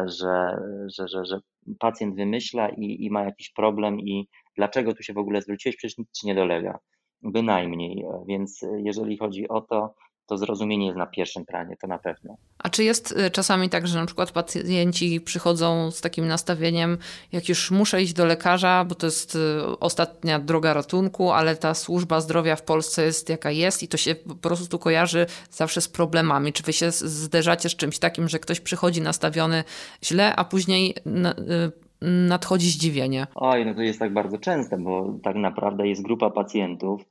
że, 0.06 0.56
że, 0.86 1.08
że, 1.08 1.24
że 1.24 1.40
pacjent 1.78 2.16
wymyśla 2.16 2.68
i, 2.68 3.04
i 3.04 3.10
ma 3.10 3.22
jakiś 3.24 3.50
problem 3.52 4.00
i 4.00 4.28
dlaczego 4.56 4.94
tu 4.94 5.02
się 5.02 5.12
w 5.12 5.18
ogóle 5.18 5.42
zwróciłeś, 5.42 5.76
przecież 5.76 5.98
nic 5.98 6.10
ci 6.10 6.26
nie 6.26 6.34
dolega. 6.34 6.78
Bynajmniej. 7.22 8.04
Więc 8.28 8.60
jeżeli 8.84 9.18
chodzi 9.18 9.48
o 9.48 9.60
to, 9.60 9.94
to 10.26 10.38
zrozumienie 10.38 10.86
jest 10.86 10.98
na 10.98 11.06
pierwszym 11.06 11.44
planie, 11.44 11.76
to 11.76 11.86
na 11.86 11.98
pewno. 11.98 12.36
A 12.58 12.68
czy 12.68 12.84
jest 12.84 13.12
y, 13.12 13.30
czasami 13.30 13.68
tak, 13.68 13.86
że 13.86 13.98
na 13.98 14.06
przykład 14.06 14.32
pacjenci 14.32 15.20
przychodzą 15.20 15.90
z 15.90 16.00
takim 16.00 16.28
nastawieniem, 16.28 16.98
jak 17.32 17.48
już 17.48 17.70
muszę 17.70 18.02
iść 18.02 18.12
do 18.12 18.24
lekarza, 18.26 18.84
bo 18.84 18.94
to 18.94 19.06
jest 19.06 19.34
y, 19.34 19.38
ostatnia 19.80 20.38
droga 20.38 20.74
ratunku, 20.74 21.30
ale 21.30 21.56
ta 21.56 21.74
służba 21.74 22.20
zdrowia 22.20 22.56
w 22.56 22.62
Polsce 22.62 23.04
jest 23.04 23.28
jaka 23.28 23.50
jest 23.50 23.82
i 23.82 23.88
to 23.88 23.96
się 23.96 24.14
po 24.14 24.34
prostu 24.34 24.78
kojarzy 24.78 25.26
zawsze 25.50 25.80
z 25.80 25.88
problemami. 25.88 26.52
Czy 26.52 26.62
wy 26.62 26.72
się 26.72 26.90
zderzacie 26.90 27.68
z 27.68 27.76
czymś 27.76 27.98
takim, 27.98 28.28
że 28.28 28.38
ktoś 28.38 28.60
przychodzi 28.60 29.00
nastawiony 29.00 29.64
źle, 30.04 30.36
a 30.36 30.44
później 30.44 30.94
y, 31.06 31.84
nadchodzi 32.04 32.70
zdziwienie? 32.70 33.26
Oj, 33.34 33.66
no 33.66 33.74
to 33.74 33.82
jest 33.82 33.98
tak 33.98 34.12
bardzo 34.12 34.38
częste, 34.38 34.78
bo 34.78 35.14
tak 35.22 35.36
naprawdę 35.36 35.88
jest 35.88 36.02
grupa 36.02 36.30
pacjentów, 36.30 37.04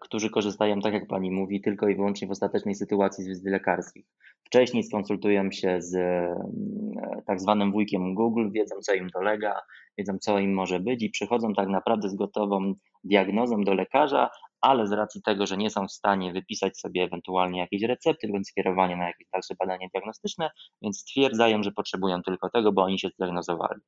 którzy 0.00 0.30
korzystają, 0.30 0.80
tak 0.80 0.94
jak 0.94 1.06
pani 1.06 1.30
mówi, 1.30 1.60
tylko 1.60 1.88
i 1.88 1.94
wyłącznie 1.94 2.28
w 2.28 2.30
ostatecznej 2.30 2.74
sytuacji 2.74 3.24
z 3.24 3.28
wizyty 3.28 3.50
lekarskich. 3.50 4.06
Wcześniej 4.44 4.82
skonsultują 4.82 5.50
się 5.52 5.82
z 5.82 5.94
mm, 5.94 7.22
tak 7.26 7.40
zwanym 7.40 7.72
wujkiem 7.72 8.14
Google, 8.14 8.50
wiedzą 8.50 8.76
co 8.80 8.94
im 8.94 9.08
dolega, 9.08 9.60
wiedzą 9.98 10.18
co 10.18 10.38
im 10.38 10.54
może 10.54 10.80
być 10.80 11.02
i 11.02 11.10
przychodzą 11.10 11.52
tak 11.52 11.68
naprawdę 11.68 12.08
z 12.08 12.14
gotową 12.14 12.74
diagnozą 13.04 13.60
do 13.60 13.74
lekarza, 13.74 14.30
ale 14.60 14.86
z 14.86 14.92
racji 14.92 15.22
tego, 15.22 15.46
że 15.46 15.56
nie 15.56 15.70
są 15.70 15.86
w 15.86 15.92
stanie 15.92 16.32
wypisać 16.32 16.78
sobie 16.78 17.02
ewentualnie 17.02 17.60
jakieś 17.60 17.82
recepty 17.82 18.28
bądź 18.28 18.48
skierowanie 18.48 18.96
na 18.96 19.06
jakieś 19.06 19.28
dalsze 19.32 19.54
badania 19.58 19.88
diagnostyczne, 19.94 20.50
więc 20.82 21.00
stwierdzają, 21.00 21.62
że 21.62 21.72
potrzebują 21.72 22.22
tylko 22.22 22.50
tego, 22.50 22.72
bo 22.72 22.82
oni 22.82 22.98
się 22.98 23.08
zdiagnozowali. 23.08 23.80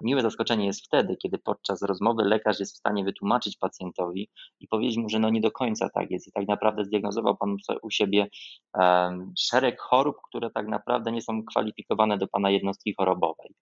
Miłe 0.00 0.22
zaskoczenie 0.22 0.66
jest 0.66 0.86
wtedy, 0.86 1.16
kiedy 1.16 1.38
podczas 1.38 1.82
rozmowy 1.82 2.24
lekarz 2.24 2.60
jest 2.60 2.74
w 2.74 2.78
stanie 2.78 3.04
wytłumaczyć 3.04 3.56
pacjentowi 3.58 4.30
i 4.60 4.68
powiedzieć 4.68 4.96
mu, 4.96 5.08
że 5.08 5.18
no 5.18 5.30
nie 5.30 5.40
do 5.40 5.50
końca 5.50 5.88
tak 5.88 6.10
jest 6.10 6.28
i 6.28 6.32
tak 6.32 6.48
naprawdę 6.48 6.84
zdiagnozował 6.84 7.36
pan 7.36 7.56
u 7.82 7.90
siebie 7.90 8.26
szereg 9.38 9.80
chorób, 9.80 10.16
które 10.28 10.50
tak 10.50 10.68
naprawdę 10.68 11.12
nie 11.12 11.22
są 11.22 11.44
kwalifikowane 11.44 12.18
do 12.18 12.28
pana 12.28 12.50
jednostki 12.50 12.94
chorobowej. 12.94 13.54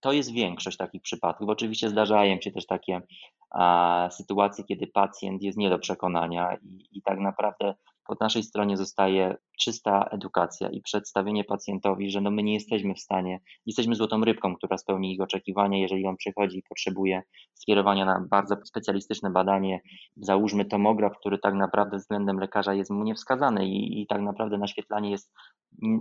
To 0.00 0.12
jest 0.12 0.32
większość 0.32 0.76
takich 0.76 1.02
przypadków. 1.02 1.48
Oczywiście 1.48 1.88
zdarzają 1.88 2.40
się 2.40 2.50
też 2.50 2.66
takie 2.66 3.02
a, 3.50 4.08
sytuacje, 4.12 4.64
kiedy 4.64 4.86
pacjent 4.86 5.42
jest 5.42 5.58
nie 5.58 5.70
do 5.70 5.78
przekonania 5.78 6.56
i, 6.62 6.88
i 6.92 7.02
tak 7.02 7.18
naprawdę 7.18 7.74
po 8.06 8.16
naszej 8.20 8.42
stronie 8.42 8.76
zostaje 8.76 9.36
czysta 9.58 10.04
edukacja 10.04 10.68
i 10.68 10.82
przedstawienie 10.82 11.44
pacjentowi, 11.44 12.10
że 12.10 12.20
no 12.20 12.30
my 12.30 12.42
nie 12.42 12.54
jesteśmy 12.54 12.94
w 12.94 13.00
stanie, 13.00 13.40
jesteśmy 13.66 13.94
złotą 13.94 14.24
rybką, 14.24 14.56
która 14.56 14.78
spełni 14.78 15.14
ich 15.14 15.20
oczekiwania, 15.20 15.78
jeżeli 15.78 16.06
on 16.06 16.16
przychodzi 16.16 16.58
i 16.58 16.62
potrzebuje 16.68 17.22
skierowania 17.54 18.04
na 18.04 18.26
bardzo 18.30 18.56
specjalistyczne 18.64 19.30
badanie, 19.30 19.80
załóżmy 20.16 20.64
tomograf, 20.64 21.18
który 21.18 21.38
tak 21.38 21.54
naprawdę 21.54 21.96
względem 21.96 22.38
lekarza 22.38 22.74
jest 22.74 22.90
mu 22.90 23.04
niewskazany 23.04 23.66
i, 23.66 24.02
i 24.02 24.06
tak 24.06 24.22
naprawdę 24.22 24.58
naświetlanie 24.58 25.10
jest 25.10 25.32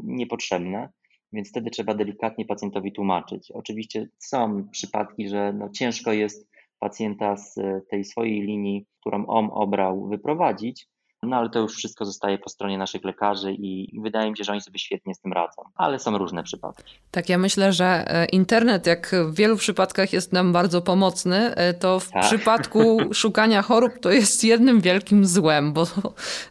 niepotrzebne 0.04 0.90
więc 1.34 1.50
wtedy 1.50 1.70
trzeba 1.70 1.94
delikatnie 1.94 2.46
pacjentowi 2.46 2.92
tłumaczyć. 2.92 3.52
Oczywiście 3.52 4.08
są 4.18 4.70
przypadki, 4.72 5.30
że 5.30 5.54
no 5.54 5.70
ciężko 5.70 6.14
jest 6.14 6.50
pacjenta 6.80 7.38
z 7.38 7.56
tej 7.90 8.06
swojej 8.06 8.42
linii, 8.42 8.86
którą 9.00 9.26
on 9.26 9.50
obrał, 9.52 10.08
wyprowadzić, 10.08 10.88
no 11.26 11.36
ale 11.36 11.50
to 11.50 11.60
już 11.60 11.76
wszystko 11.76 12.06
zostaje 12.06 12.38
po 12.38 12.50
stronie 12.50 12.78
naszych 12.78 13.04
lekarzy 13.04 13.54
i 13.54 14.00
wydaje 14.02 14.32
mi 14.32 14.38
się, 14.38 14.44
że 14.44 14.52
oni 14.52 14.62
sobie 14.62 14.80
świetnie 14.80 15.16
z 15.16 15.20
tym 15.20 15.34
radzą, 15.34 15.62
ale 15.76 16.00
są 16.00 16.18
różne 16.18 16.44
przypadki. 16.44 16.94
Tak, 17.12 17.30
ja 17.30 17.38
myślę, 17.38 17.74
że 17.74 17.86
e, 17.86 18.26
internet, 18.26 18.88
jak 18.88 19.16
w 19.26 19.36
wielu 19.36 19.58
przypadkach 19.58 20.14
jest 20.14 20.34
nam 20.34 20.54
bardzo 20.54 20.82
pomocny, 20.82 21.56
e, 21.56 21.74
to 21.74 22.00
w 22.00 22.10
tak. 22.10 22.24
przypadku 22.24 22.98
szukania 23.14 23.62
chorób 23.62 24.00
to 24.02 24.12
jest 24.12 24.44
jednym 24.44 24.82
wielkim 24.82 25.26
złem, 25.26 25.74
bo 25.74 25.88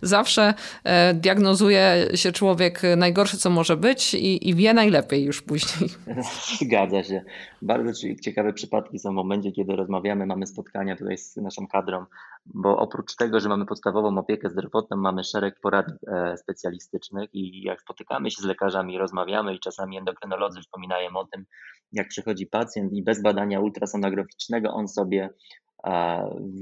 zawsze 0.03 0.55
e, 0.85 1.15
diagnozuje 1.15 2.07
się 2.15 2.33
człowiek 2.33 2.83
najgorsze, 2.97 3.37
co 3.37 3.51
może 3.51 3.77
być 3.77 4.15
i, 4.15 4.49
i 4.49 4.55
wie 4.55 4.75
najlepiej 4.75 5.25
już 5.25 5.43
później. 5.43 5.91
Zgadza 6.61 7.05
się. 7.05 7.25
Bardzo 7.63 7.93
ciekawe 8.23 8.53
przypadki 8.53 8.99
są 8.99 9.11
w 9.11 9.15
momencie, 9.15 9.53
kiedy 9.53 9.77
rozmawiamy, 9.77 10.27
mamy 10.27 10.47
spotkania 10.47 10.97
tutaj 10.97 11.19
z 11.19 11.37
naszą 11.37 11.67
kadrą, 11.67 12.05
bo 12.47 12.77
oprócz 12.77 13.17
tego, 13.17 13.41
że 13.41 13.49
mamy 13.49 13.67
podstawową 13.67 14.19
opiekę 14.19 14.51
zdrowotną, 14.51 14.97
mamy 14.97 15.25
szereg 15.25 15.61
porad 15.61 15.87
e, 16.07 16.37
specjalistycznych 16.37 17.29
i 17.33 17.63
jak 17.63 17.81
spotykamy 17.81 18.31
się 18.31 18.43
z 18.43 18.45
lekarzami, 18.45 18.99
rozmawiamy 18.99 19.55
i 19.55 19.61
czasami 19.61 19.99
endokrynolodzy 19.99 20.61
wspominają 20.61 21.17
o 21.17 21.27
tym, 21.27 21.45
jak 21.93 22.09
przychodzi 22.09 22.47
pacjent 22.47 22.93
i 22.93 23.03
bez 23.03 23.23
badania 23.23 23.61
ultrasonograficznego 23.61 24.71
on 24.71 24.89
sobie 24.89 25.31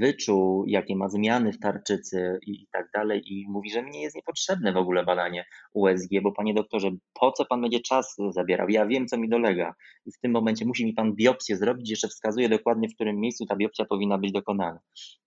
wyczuł, 0.01 0.65
jakie 0.67 0.97
ma 0.97 1.09
zmiany 1.09 1.53
w 1.53 1.59
tarczycy 1.59 2.39
i, 2.47 2.67
tak 2.73 2.91
dalej, 2.95 3.23
i 3.27 3.47
mówi, 3.49 3.71
że 3.71 3.83
mnie 3.83 4.03
jest 4.03 4.17
niepotrzebne 4.17 4.73
w 4.73 4.77
ogóle 4.77 5.05
badanie 5.05 5.45
USG, 5.73 6.09
bo 6.23 6.33
panie 6.33 6.55
doktorze, 6.55 6.91
po 7.21 7.33
co 7.33 7.45
pan 7.45 7.61
będzie 7.61 7.81
czas 7.81 8.17
zabierał? 8.31 8.69
Ja 8.69 8.87
wiem, 8.87 9.07
co 9.07 9.19
mi 9.19 9.29
dolega. 9.29 9.75
I 10.07 10.13
w 10.13 10.19
tym 10.19 10.33
momencie 10.33 10.67
musi 10.67 10.85
mi 10.85 10.93
pan 10.93 11.15
biopsję 11.15 11.57
zrobić, 11.57 11.91
jeszcze 11.91 12.09
wskazuje 12.09 12.49
dokładnie, 12.49 12.89
w 12.89 12.95
którym 12.95 13.21
miejscu 13.21 13.47
ta 13.47 13.57
biopsja 13.57 13.85
powinna 13.85 14.19
być 14.19 14.33
dokonana. 14.33 14.81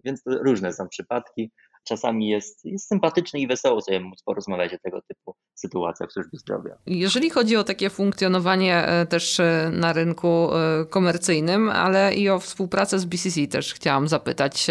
Więc 0.03 0.23
różne 0.25 0.73
są 0.73 0.87
przypadki 0.87 1.51
czasami 1.85 2.29
jest, 2.29 2.65
jest 2.65 2.87
sympatyczny 2.87 3.39
i 3.39 3.47
wesoło 3.47 3.81
sobie 3.81 3.99
móc 3.99 4.23
porozmawiać 4.23 4.73
o 4.73 4.77
tego 4.83 5.01
typu 5.01 5.35
sytuacjach 5.55 6.09
w 6.09 6.13
służbie 6.13 6.37
zdrowia. 6.37 6.77
Jeżeli 6.85 7.29
chodzi 7.29 7.55
o 7.57 7.63
takie 7.63 7.89
funkcjonowanie 7.89 8.87
e, 8.87 9.05
też 9.05 9.39
e, 9.39 9.69
na 9.73 9.93
rynku 9.93 10.27
e, 10.27 10.85
komercyjnym, 10.85 11.69
ale 11.69 12.15
i 12.15 12.29
o 12.29 12.39
współpracę 12.39 12.99
z 12.99 13.05
BCC 13.05 13.47
też 13.47 13.73
chciałam 13.85 14.07
zapytać. 14.07 14.67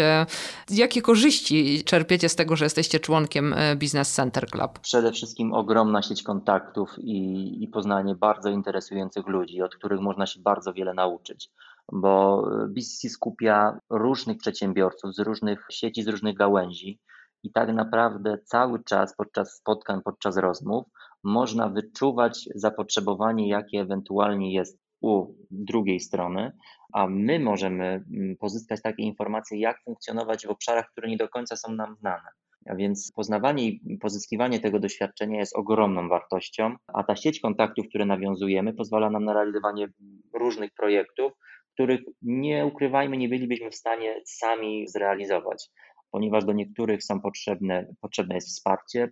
Jakie 0.69 1.01
korzyści 1.01 1.83
czerpiecie 1.83 2.29
z 2.29 2.35
tego, 2.35 2.55
że 2.55 2.65
jesteście 2.65 2.99
członkiem 2.99 3.55
Business 3.75 4.13
Center 4.13 4.47
Club? 4.47 4.79
Przede 4.79 5.11
wszystkim 5.11 5.53
ogromna 5.53 6.01
sieć 6.01 6.23
kontaktów 6.23 6.89
i, 6.97 7.63
i 7.63 7.67
poznanie 7.67 8.15
bardzo 8.15 8.49
interesujących 8.49 9.27
ludzi, 9.27 9.61
od 9.61 9.75
których 9.75 9.99
można 9.99 10.25
się 10.25 10.39
bardzo 10.41 10.73
wiele 10.73 10.93
nauczyć 10.93 11.49
bo 11.91 12.43
BCC 12.69 13.09
skupia 13.09 13.79
różnych 13.89 14.37
przedsiębiorców 14.37 15.15
z 15.15 15.19
różnych 15.19 15.67
sieci, 15.69 16.03
z 16.03 16.07
różnych 16.07 16.35
gałęzi 16.35 16.99
i 17.43 17.51
tak 17.51 17.73
naprawdę 17.73 18.37
cały 18.45 18.83
czas 18.83 19.15
podczas 19.15 19.55
spotkań, 19.55 20.01
podczas 20.01 20.37
rozmów 20.37 20.85
można 21.23 21.69
wyczuwać 21.69 22.49
zapotrzebowanie, 22.55 23.49
jakie 23.49 23.81
ewentualnie 23.81 24.53
jest 24.53 24.84
u 25.05 25.35
drugiej 25.51 25.99
strony, 25.99 26.51
a 26.93 27.07
my 27.07 27.39
możemy 27.39 27.85
mm, 27.85 28.35
pozyskać 28.37 28.81
takie 28.81 29.03
informacje, 29.03 29.59
jak 29.59 29.83
funkcjonować 29.83 30.47
w 30.47 30.49
obszarach, 30.49 30.91
które 30.91 31.09
nie 31.09 31.17
do 31.17 31.29
końca 31.29 31.55
są 31.55 31.71
nam 31.71 31.95
znane. 31.95 32.29
A 32.69 32.75
więc 32.75 33.11
poznawanie 33.15 33.69
i 33.69 33.97
pozyskiwanie 34.01 34.59
tego 34.59 34.79
doświadczenia 34.79 35.39
jest 35.39 35.55
ogromną 35.55 36.09
wartością, 36.09 36.75
a 36.93 37.03
ta 37.03 37.15
sieć 37.15 37.39
kontaktów, 37.39 37.85
które 37.89 38.05
nawiązujemy, 38.05 38.73
pozwala 38.73 39.09
nam 39.09 39.25
na 39.25 39.33
realizowanie 39.33 39.87
różnych 40.33 40.71
projektów, 40.73 41.31
których 41.73 42.01
nie 42.21 42.65
ukrywajmy, 42.65 43.17
nie 43.17 43.29
bylibyśmy 43.29 43.71
w 43.71 43.75
stanie 43.75 44.21
sami 44.25 44.87
zrealizować, 44.87 45.69
ponieważ 46.11 46.45
do 46.45 46.53
niektórych 46.53 47.03
są 47.03 47.21
potrzebne, 47.21 47.87
potrzebne 48.01 48.35
jest 48.35 48.47
wsparcie, 48.47 49.09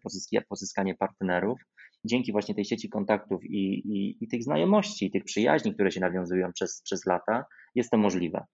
pozyskanie 0.50 0.96
partnerów. 0.96 1.60
Dzięki 2.06 2.32
właśnie 2.32 2.56
tej 2.56 2.66
sieci 2.66 2.90
kontaktów 2.90 3.46
i, 3.46 3.74
i, 3.96 4.24
i 4.24 4.28
tych 4.28 4.44
znajomości, 4.44 5.12
tych 5.12 5.24
przyjaźni, 5.24 5.74
które 5.74 5.92
się 5.92 6.00
nawiązują 6.00 6.54
przez, 6.54 6.82
przez 6.82 7.06
lata, 7.06 7.46
jest 7.76 7.92
to 7.92 7.98
możliwe. 7.98 8.46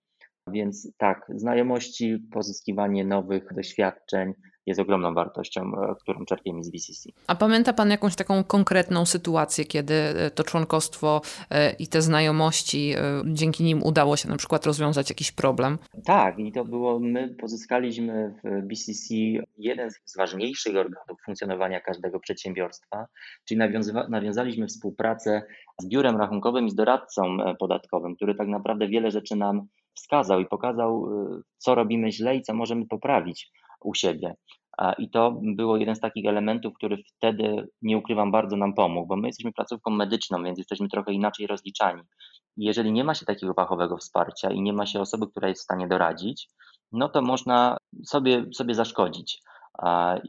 Więc 0.47 0.91
tak, 0.97 1.31
znajomości, 1.35 2.17
pozyskiwanie 2.31 3.05
nowych 3.05 3.53
doświadczeń, 3.55 4.33
jest 4.65 4.79
ogromną 4.79 5.13
wartością, 5.13 5.61
e, 5.61 5.95
którą 5.99 6.25
czerpiemy 6.25 6.63
z 6.63 6.71
VCC. 6.71 7.09
A 7.27 7.35
pamięta 7.35 7.73
Pan 7.73 7.91
jakąś 7.91 8.15
taką 8.15 8.43
konkretną 8.43 9.05
sytuację, 9.05 9.65
kiedy 9.65 9.93
e, 9.93 10.31
to 10.31 10.43
członkostwo 10.43 11.21
e, 11.49 11.71
i 11.71 11.87
te 11.87 12.01
znajomości, 12.01 12.93
dzięki 13.25 13.63
nim 13.63 13.83
udało 13.83 14.17
się 14.17 14.29
na 14.29 14.37
przykład 14.37 14.65
rozwiązać 14.65 15.09
jakiś 15.09 15.31
problem? 15.31 15.77
Tak, 16.05 16.39
i 16.39 16.51
to 16.51 16.65
było, 16.65 16.99
my 16.99 17.35
pozyskaliśmy 17.39 18.33
w 18.43 18.67
BCC 18.67 19.15
jeden 19.57 19.91
z 20.05 20.17
ważniejszych 20.17 20.75
organów 20.75 21.21
funkcjonowania 21.25 21.79
każdego 21.79 22.19
przedsiębiorstwa, 22.19 23.05
czyli 23.45 23.59
nawiązaliśmy 24.09 24.67
współpracę 24.67 25.41
z 25.81 25.87
biurem 25.87 26.17
rachunkowym 26.17 26.65
i 26.65 26.71
z 26.71 26.75
doradcą 26.75 27.37
podatkowym, 27.59 28.15
który 28.15 28.35
tak 28.35 28.47
naprawdę 28.47 28.87
wiele 28.87 29.11
rzeczy 29.11 29.35
nam 29.35 29.67
wskazał 29.93 30.39
i 30.39 30.45
pokazał, 30.45 31.09
co 31.57 31.75
robimy 31.75 32.11
źle 32.11 32.35
i 32.35 32.41
co 32.41 32.53
możemy 32.53 32.85
poprawić 32.85 33.51
u 33.83 33.93
siebie. 33.93 34.33
I 34.97 35.09
to 35.09 35.39
było 35.43 35.77
jeden 35.77 35.95
z 35.95 35.99
takich 35.99 36.25
elementów, 36.25 36.73
który 36.73 36.97
wtedy, 37.17 37.67
nie 37.81 37.97
ukrywam, 37.97 38.31
bardzo 38.31 38.57
nam 38.57 38.73
pomógł, 38.73 39.07
bo 39.07 39.15
my 39.15 39.27
jesteśmy 39.27 39.53
placówką 39.53 39.91
medyczną, 39.91 40.43
więc 40.43 40.57
jesteśmy 40.57 40.89
trochę 40.89 41.13
inaczej 41.13 41.47
rozliczani. 41.47 42.01
Jeżeli 42.57 42.91
nie 42.91 43.03
ma 43.03 43.15
się 43.15 43.25
takiego 43.25 43.53
fachowego 43.53 43.97
wsparcia 43.97 44.51
i 44.51 44.61
nie 44.61 44.73
ma 44.73 44.85
się 44.85 44.99
osoby, 44.99 45.27
która 45.31 45.47
jest 45.47 45.61
w 45.61 45.63
stanie 45.63 45.87
doradzić, 45.87 46.49
no 46.91 47.09
to 47.09 47.21
można 47.21 47.77
sobie, 48.05 48.45
sobie 48.53 48.75
zaszkodzić. 48.75 49.41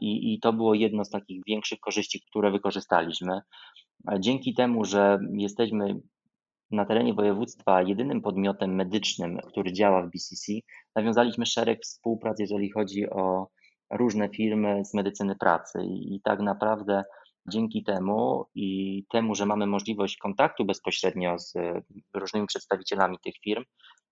I, 0.01 0.33
I 0.33 0.39
to 0.39 0.53
było 0.53 0.73
jedno 0.73 1.05
z 1.05 1.09
takich 1.09 1.41
większych 1.47 1.79
korzyści, 1.79 2.21
które 2.29 2.51
wykorzystaliśmy. 2.51 3.41
Dzięki 4.19 4.53
temu, 4.53 4.85
że 4.85 5.19
jesteśmy 5.37 6.01
na 6.71 6.85
terenie 6.85 7.13
województwa 7.13 7.81
jedynym 7.81 8.21
podmiotem 8.21 8.75
medycznym, 8.75 9.39
który 9.47 9.73
działa 9.73 10.01
w 10.01 10.09
BCC, 10.09 10.53
nawiązaliśmy 10.95 11.45
szereg 11.45 11.81
współprac, 11.83 12.39
jeżeli 12.39 12.71
chodzi 12.71 13.09
o 13.09 13.47
różne 13.91 14.29
firmy 14.29 14.85
z 14.85 14.93
medycyny 14.93 15.35
pracy 15.35 15.79
i 15.83 16.21
tak 16.23 16.39
naprawdę 16.39 17.03
dzięki 17.49 17.83
temu 17.83 18.45
i 18.55 19.03
temu, 19.09 19.35
że 19.35 19.45
mamy 19.45 19.67
możliwość 19.67 20.17
kontaktu 20.17 20.65
bezpośrednio 20.65 21.39
z 21.39 21.53
różnymi 22.13 22.47
przedstawicielami 22.47 23.17
tych 23.23 23.33
firm, 23.43 23.63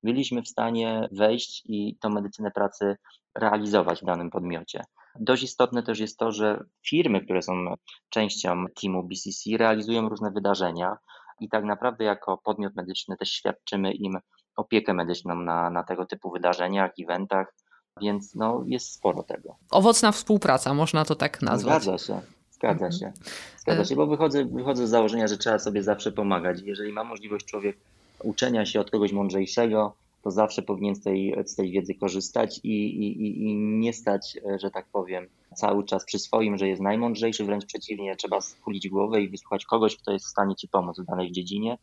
byliśmy 0.04 0.42
w 0.42 0.48
stanie 0.48 1.10
wejść 1.12 1.64
i 1.66 1.98
tą 2.02 2.10
medycynę 2.10 2.52
pracy 2.52 2.96
realizować 3.36 4.02
w 4.02 4.06
danym 4.06 4.30
podmiocie. 4.30 4.84
Dość 5.20 5.44
istotne 5.44 5.84
też 5.84 6.00
jest 6.00 6.18
to, 6.18 6.32
że 6.32 6.64
firmy, 6.88 7.22
które 7.22 7.42
są 7.42 7.76
częścią 8.10 8.66
teamu 8.82 9.04
BCC, 9.04 9.58
realizują 9.58 10.10
różne 10.10 10.32
wydarzenia 10.32 10.98
i 11.40 11.50
tak 11.50 11.64
naprawdę 11.64 12.04
jako 12.04 12.38
podmiot 12.38 12.76
medyczny 12.76 13.18
też 13.18 13.32
świadczymy 13.32 13.94
im 13.94 14.18
opiekę 14.56 14.94
medyczną 14.94 15.36
na, 15.36 15.70
na 15.70 15.84
tego 15.84 16.06
typu 16.06 16.32
wydarzeniach, 16.32 16.92
eventach 17.00 17.54
więc 18.02 18.36
no, 18.36 18.64
jest 18.68 18.94
sporo 18.94 19.24
tego. 19.24 19.56
Owocna 19.72 20.12
współpraca, 20.12 20.74
można 20.74 21.06
to 21.06 21.16
tak 21.16 21.42
nazwać. 21.42 21.84
Zgadza 21.84 21.98
się, 21.98 22.22
zgadza 22.52 22.86
mhm. 22.86 22.92
się. 22.92 23.12
Zgadza 23.58 23.86
się, 23.86 23.96
bo 23.96 24.08
wychodzę, 24.08 24.46
wychodzę 24.46 24.88
z 24.88 24.90
założenia, 24.90 25.28
że 25.28 25.38
trzeba 25.38 25.60
sobie 25.60 25.84
zawsze 25.84 26.12
pomagać. 26.12 26.62
Jeżeli 26.62 26.92
ma 26.92 27.04
możliwość 27.04 27.46
człowiek 27.46 27.78
uczenia 28.24 28.66
się 28.66 28.80
od 28.80 28.92
kogoś 28.92 29.12
mądrzejszego, 29.12 29.96
to 30.24 30.32
zawsze 30.32 30.62
powinien 30.62 30.96
z 30.96 31.02
tej, 31.02 31.36
z 31.46 31.56
tej 31.56 31.72
wiedzy 31.72 31.96
korzystać 31.96 32.60
i, 32.64 32.70
i, 32.70 33.44
i 33.44 33.56
nie 33.56 33.94
stać, 33.94 34.38
że 34.62 34.72
tak 34.72 34.86
powiem, 34.92 35.28
cały 35.60 35.84
czas 35.86 36.06
przy 36.06 36.20
swoim, 36.20 36.58
że 36.58 36.68
jest 36.68 36.82
najmądrzejszy, 36.82 37.46
wręcz 37.46 37.66
przeciwnie, 37.66 38.16
trzeba 38.16 38.42
skulić 38.42 38.90
głowę 38.90 39.22
i 39.22 39.30
wysłuchać 39.30 39.66
kogoś, 39.66 39.98
kto 39.98 40.12
jest 40.12 40.26
w 40.26 40.30
stanie 40.30 40.56
ci 40.56 40.68
pomóc 40.68 41.00
w 41.00 41.06
danej 41.06 41.32
dziedzinie 41.32 41.78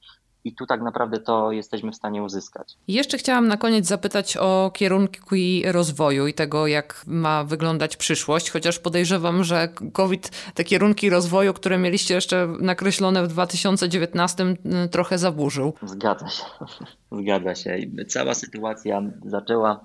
i 0.47 0.55
tu 0.55 0.67
tak 0.67 0.83
naprawdę 0.83 1.19
to 1.19 1.53
jesteśmy 1.53 1.93
w 1.93 1.97
stanie 1.97 2.23
uzyskać. 2.23 2.75
Jeszcze 2.89 3.19
chciałam 3.19 3.49
na 3.49 3.57
koniec 3.57 3.87
zapytać 3.87 4.37
o 4.37 4.71
kierunki 4.75 5.63
rozwoju 5.73 6.27
i 6.27 6.35
tego, 6.35 6.67
jak 6.67 7.03
ma 7.07 7.45
wyglądać 7.45 7.97
przyszłość, 7.97 8.51
chociaż 8.51 8.79
podejrzewam, 8.79 9.45
że 9.45 9.69
COVID 9.93 10.53
te 10.55 10.65
kierunki 10.65 11.11
rozwoju, 11.11 11.53
które 11.53 11.79
mieliście 11.79 12.15
jeszcze 12.15 12.49
nakreślone 12.61 13.23
w 13.23 13.29
2019 13.29 14.45
trochę 14.91 15.19
zaburzył. 15.19 15.73
Zgadza 15.83 16.29
się, 16.29 16.45
zgadza 17.23 17.55
się. 17.55 17.79
Cała 18.09 18.35
sytuacja 18.35 19.03
zaczęła 19.25 19.85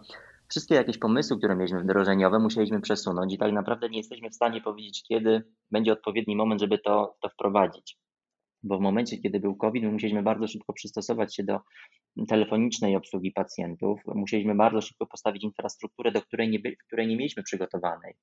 wszystkie 0.52 0.76
jakieś 0.76 0.98
pomysły, 0.98 1.38
które 1.38 1.56
mieliśmy 1.56 1.80
wdrożeniowe, 1.80 2.40
musieliśmy 2.40 2.82
przesunąć 2.82 3.34
i 3.34 3.38
tak 3.38 3.52
naprawdę 3.52 3.90
nie 3.90 3.98
jesteśmy 3.98 4.30
w 4.30 4.36
stanie 4.36 4.62
powiedzieć, 4.62 5.04
kiedy 5.08 5.44
będzie 5.72 5.94
odpowiedni 5.94 6.36
moment, 6.36 6.62
żeby 6.62 6.80
to, 6.80 7.16
to 7.22 7.30
wprowadzić 7.30 7.98
bo 8.64 8.78
w 8.78 8.82
momencie, 8.82 9.18
kiedy 9.18 9.40
był 9.40 9.56
COVID, 9.56 9.84
my 9.84 9.92
musieliśmy 9.92 10.24
bardzo 10.24 10.48
szybko 10.48 10.74
przystosować 10.74 11.36
się 11.36 11.44
do 11.44 11.60
telefonicznej 12.28 12.96
obsługi 12.96 13.32
pacjentów. 13.32 14.02
Musieliśmy 14.06 14.56
bardzo 14.56 14.82
szybko 14.82 15.06
postawić 15.06 15.44
infrastrukturę, 15.44 16.12
do 16.12 16.22
której 16.22 16.50
nie, 16.50 16.60
której 16.88 17.08
nie 17.08 17.18
mieliśmy 17.18 17.44
przygotowanej 17.44 18.14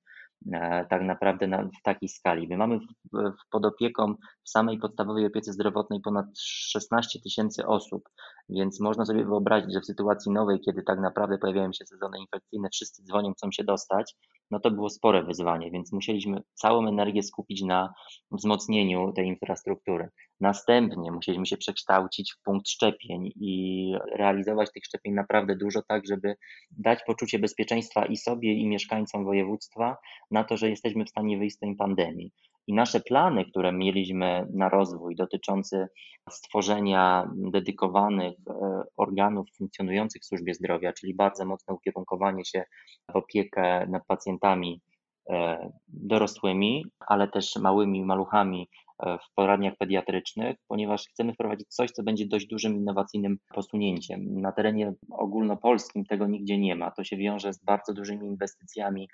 e, 0.53 0.85
tak 0.89 1.01
naprawdę 1.01 1.47
na, 1.47 1.63
w 1.63 1.81
takiej 1.83 2.09
skali. 2.09 2.47
My 2.47 2.57
mamy 2.57 2.79
w, 2.79 2.83
w, 3.13 3.49
pod 3.51 3.65
opieką 3.65 4.15
w 4.43 4.49
samej 4.49 4.79
podstawowej 4.79 5.25
opiece 5.25 5.53
zdrowotnej 5.53 6.01
ponad 6.01 6.25
16 6.37 7.19
tysięcy 7.19 7.67
osób 7.67 8.09
Więc 8.49 8.79
można 8.79 9.05
sobie 9.05 9.25
wyobrazić, 9.25 9.73
że 9.73 9.81
w 9.81 9.85
sytuacji 9.85 10.31
nowej, 10.31 10.59
kiedy 10.59 10.83
tak 10.83 10.99
naprawdę 10.99 11.37
pojawiają 11.37 11.73
się 11.73 11.85
sezony 11.85 12.19
infekcyjne, 12.19 12.69
wszyscy 12.73 13.03
dzwonią, 13.03 13.33
chcą 13.33 13.51
się 13.51 13.63
dostać, 13.63 14.15
no 14.51 14.59
to 14.59 14.71
było 14.71 14.89
spore 14.89 15.23
wyzwanie, 15.23 15.71
więc 15.71 15.93
musieliśmy 15.93 16.41
całą 16.53 16.87
energię 16.87 17.23
skupić 17.23 17.61
na 17.61 17.93
wzmocnieniu 18.31 19.13
tej 19.13 19.27
infrastruktury. 19.27 20.09
Następnie 20.39 21.11
musieliśmy 21.11 21.45
się 21.45 21.57
przekształcić 21.57 22.33
w 22.33 22.43
punkt 22.43 22.69
szczepień 22.69 23.31
i 23.35 23.93
realizować 24.15 24.71
tych 24.71 24.85
szczepień 24.85 25.13
naprawdę 25.13 25.55
dużo, 25.55 25.81
tak 25.87 26.03
żeby 26.07 26.35
dać 26.71 26.99
poczucie 27.07 27.39
bezpieczeństwa 27.39 28.05
i 28.05 28.17
sobie, 28.17 28.53
i 28.53 28.67
mieszkańcom 28.67 29.25
województwa 29.25 29.97
na 30.31 30.43
to, 30.43 30.57
że 30.57 30.69
jesteśmy 30.69 31.05
w 31.05 31.09
stanie 31.09 31.37
wyjść 31.37 31.55
z 31.55 31.59
tej 31.59 31.75
pandemii. 31.75 32.31
I 32.69 32.73
nasze 32.73 32.99
plany, 32.99 33.45
które 33.45 33.71
mieliśmy 33.71 34.47
na 34.53 34.69
rozwój 34.69 35.15
dotyczący 35.15 35.87
stworzenia 36.29 37.29
dedykowanych 37.35 38.33
e, 38.49 38.83
organów 38.97 39.47
funkcjonujących 39.57 40.21
w 40.21 40.25
służbie 40.25 40.53
zdrowia, 40.53 40.93
czyli 40.93 41.15
bardzo 41.15 41.45
mocne 41.45 41.73
ukierunkowanie 41.73 42.45
się 42.45 42.63
w 43.11 43.15
opiekę 43.15 43.87
nad 43.87 44.05
pacjentami 44.05 44.81
e, 45.29 45.69
dorosłymi, 45.87 46.85
ale 47.07 47.27
też 47.27 47.55
małymi 47.55 48.05
maluchami 48.05 48.69
e, 48.99 49.17
w 49.17 49.33
poradniach 49.35 49.77
pediatrycznych, 49.77 50.57
ponieważ 50.67 51.07
chcemy 51.07 51.33
wprowadzić 51.33 51.67
coś, 51.67 51.91
co 51.91 52.03
będzie 52.03 52.27
dość 52.27 52.47
dużym 52.47 52.75
innowacyjnym 52.75 53.37
posunięciem. 53.53 54.41
Na 54.41 54.51
terenie 54.51 54.93
ogólnopolskim 55.11 56.05
tego 56.05 56.27
nigdzie 56.27 56.57
nie 56.57 56.75
ma. 56.75 56.91
To 56.91 57.03
się 57.03 57.17
wiąże 57.17 57.53
z 57.53 57.63
bardzo 57.63 57.93
dużymi 57.93 58.27
inwestycjami 58.27 59.09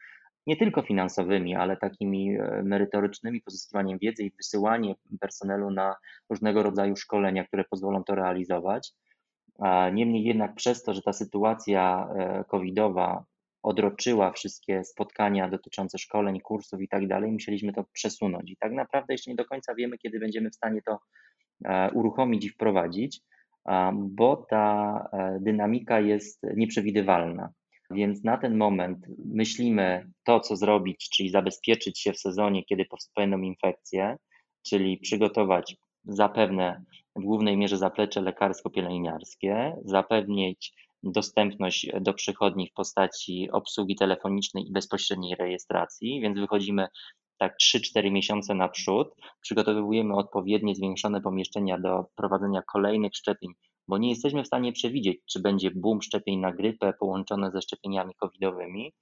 nie 0.48 0.58
tylko 0.58 0.82
finansowymi, 0.82 1.56
ale 1.56 1.78
takimi 1.78 2.38
e, 2.38 2.62
merytorycznymi, 2.64 3.42
pozyskiwaniem 3.42 4.00
wiedzy 4.00 4.24
i 4.24 4.32
wysyłanie 4.32 4.96
personelu 5.20 5.72
na 5.72 5.96
różnego 6.30 6.64
rodzaju 6.64 6.96
szkolenia, 6.96 7.44
które 7.44 7.64
pozwolą 7.64 8.04
to 8.04 8.16
realizować. 8.16 8.94
Niemniej 9.94 10.24
jednak 10.24 10.56
przez 10.56 10.84
to, 10.84 10.94
że 10.94 11.02
ta 11.02 11.14
sytuacja 11.14 12.10
e, 12.16 12.44
covidowa 12.44 13.26
odroczyła 13.64 14.32
wszystkie 14.32 14.84
spotkania 14.84 15.50
dotyczące 15.50 15.98
szkoleń, 15.98 16.40
kursów 16.40 16.82
i 16.82 16.88
tak 16.88 17.08
dalej, 17.08 17.32
musieliśmy 17.32 17.74
to 17.74 17.84
przesunąć. 17.94 18.52
I 18.52 18.58
tak 18.58 18.72
naprawdę 18.72 19.14
jeszcze 19.14 19.32
nie 19.32 19.36
do 19.36 19.46
końca 19.46 19.76
wiemy, 19.76 19.98
kiedy 19.98 20.20
będziemy 20.20 20.50
w 20.50 20.56
stanie 20.56 20.82
to 20.82 21.00
e, 21.66 21.92
uruchomić 21.92 22.46
i 22.46 22.50
wprowadzić, 22.50 23.22
bo 23.94 24.46
ta 24.50 25.10
dynamika 25.40 26.00
jest 26.00 26.42
nieprzewidywalna. 26.56 27.50
Więc 27.92 28.24
na 28.24 28.38
ten 28.38 28.58
moment 28.58 29.06
myślimy 29.26 30.12
to, 30.26 30.40
co 30.40 30.56
zrobić, 30.56 31.10
czyli 31.10 31.30
zabezpieczyć 31.30 32.00
się 32.00 32.14
w 32.14 32.20
sezonie, 32.20 32.66
kiedy 32.66 32.86
powstają 32.86 33.42
infekcje, 33.42 34.18
czyli 34.68 34.98
przygotować 34.98 35.76
zapewne 36.04 36.84
w 37.16 37.22
głównej 37.22 37.58
mierze 37.58 37.78
zaplecze 37.78 38.22
lekarsko-pielęgniarskie, 38.22 39.76
zapewnić 39.86 40.74
dostępność 41.04 41.90
do 42.02 42.14
przychodni 42.14 42.68
w 42.68 42.74
postaci 42.74 43.52
obsługi 43.52 43.96
telefonicznej 43.96 44.68
i 44.68 44.72
bezpośredniej 44.72 45.36
rejestracji, 45.36 46.22
więc 46.22 46.40
wychodzimy 46.40 46.88
tak 47.38 47.56
3-4 47.64 48.12
miesiące 48.12 48.56
naprzód, 48.56 49.08
przygotowujemy 49.42 50.16
odpowiednie 50.16 50.76
zwiększone 50.76 51.22
pomieszczenia 51.22 51.80
do 51.80 52.06
prowadzenia 52.16 52.62
kolejnych 52.62 53.16
szczepień 53.16 53.52
bo 53.88 53.98
nie 53.98 54.10
jesteśmy 54.10 54.44
w 54.44 54.48
stanie 54.48 54.74
przewidzieć, 54.74 55.18
czy 55.26 55.40
będzie 55.40 55.72
boom 55.72 56.02
szczepień 56.02 56.40
na 56.40 56.52
grypę 56.52 56.94
połączone 57.00 57.52
ze 57.52 57.62
szczepieniami 57.62 58.14
covidowymi, 58.16 58.94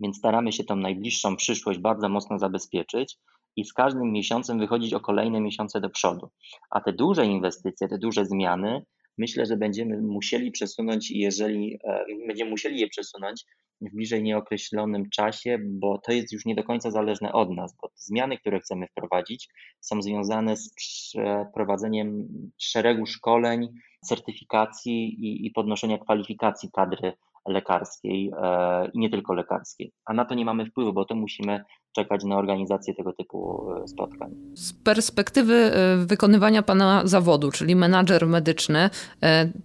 więc 0.00 0.16
staramy 0.16 0.52
się 0.52 0.64
tą 0.64 0.76
najbliższą 0.76 1.36
przyszłość 1.36 1.78
bardzo 1.78 2.08
mocno 2.08 2.38
zabezpieczyć 2.38 3.18
i 3.56 3.64
z 3.64 3.72
każdym 3.72 4.12
miesiącem 4.12 4.58
wychodzić 4.58 4.94
o 4.94 5.00
kolejne 5.00 5.40
miesiące 5.40 5.80
do 5.80 5.90
przodu. 5.90 6.30
A 6.70 6.80
te 6.80 6.92
duże 6.92 7.26
inwestycje, 7.26 7.88
te 7.88 7.98
duże 7.98 8.26
zmiany, 8.26 8.84
myślę, 9.18 9.46
że 9.46 9.56
będziemy 9.56 10.02
musieli 10.02 10.50
przesunąć, 10.50 11.10
jeżeli 11.10 11.78
e, 11.84 12.04
będziemy 12.26 12.50
musieli 12.50 12.80
je 12.80 12.88
przesunąć 12.88 13.44
w 13.80 13.94
bliżej 13.94 14.22
nieokreślonym 14.22 15.10
czasie, 15.10 15.58
bo 15.62 15.98
to 15.98 16.12
jest 16.12 16.32
już 16.32 16.44
nie 16.44 16.54
do 16.54 16.64
końca 16.64 16.90
zależne 16.90 17.32
od 17.32 17.50
nas, 17.50 17.76
bo 17.82 17.90
zmiany, 17.94 18.38
które 18.38 18.60
chcemy 18.60 18.86
wprowadzić, 18.86 19.48
są 19.80 20.02
związane 20.02 20.56
z 20.56 20.74
przeprowadzeniem 20.74 22.28
szeregu 22.58 23.06
szkoleń, 23.06 23.68
certyfikacji 24.04 25.24
i, 25.26 25.46
i 25.46 25.50
podnoszenia 25.50 25.98
kwalifikacji 25.98 26.70
kadry 26.72 27.12
lekarskiej 27.48 28.32
e, 28.42 28.90
i 28.94 28.98
nie 28.98 29.10
tylko 29.10 29.34
lekarskiej. 29.34 29.92
A 30.04 30.14
na 30.14 30.24
to 30.24 30.34
nie 30.34 30.44
mamy 30.44 30.66
wpływu, 30.66 30.92
bo 30.92 31.04
to 31.04 31.14
musimy 31.14 31.64
czekać 31.92 32.24
na 32.24 32.36
organizację 32.36 32.94
tego 32.94 33.12
typu 33.12 33.70
e, 33.72 33.88
spotkań. 33.88 34.30
Z 34.54 34.72
perspektywy 34.72 35.54
e, 35.54 35.96
wykonywania 35.96 36.62
pana 36.62 37.02
zawodu, 37.04 37.50
czyli 37.50 37.76
menadżer 37.76 38.26
medyczny, 38.26 38.90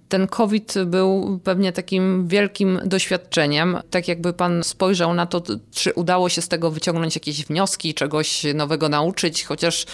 ten 0.10 0.28
COVID 0.28 0.74
był 0.86 1.40
pewnie 1.44 1.72
takim 1.72 2.28
wielkim 2.28 2.80
doświadczeniem. 2.86 3.78
Tak 3.90 4.08
jakby 4.08 4.34
pan 4.34 4.64
spojrzał 4.64 5.14
na 5.14 5.26
to, 5.26 5.42
czy 5.72 5.94
udało 5.94 6.30
się 6.30 6.42
z 6.42 6.48
tego 6.48 6.72
wyciągnąć 6.72 7.16
jakieś 7.16 7.46
wnioski, 7.46 7.94
czegoś 7.94 8.46
nowego 8.54 8.90
nauczyć, 8.90 9.46
chociaż 9.46 9.86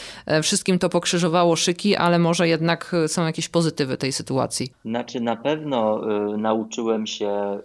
wszystkim 0.44 0.80
to 0.80 0.89
pokrzyżowało 0.89 1.56
szyki, 1.56 1.96
ale 1.96 2.20
może 2.20 2.48
jednak 2.48 2.96
są 3.08 3.26
jakieś 3.26 3.50
pozytywy 3.50 3.98
tej 3.98 4.12
sytuacji. 4.12 4.74
Znaczy 4.86 5.20
na 5.20 5.36
pewno 5.36 6.02
nauczyłem 6.38 7.08
się 7.08 7.60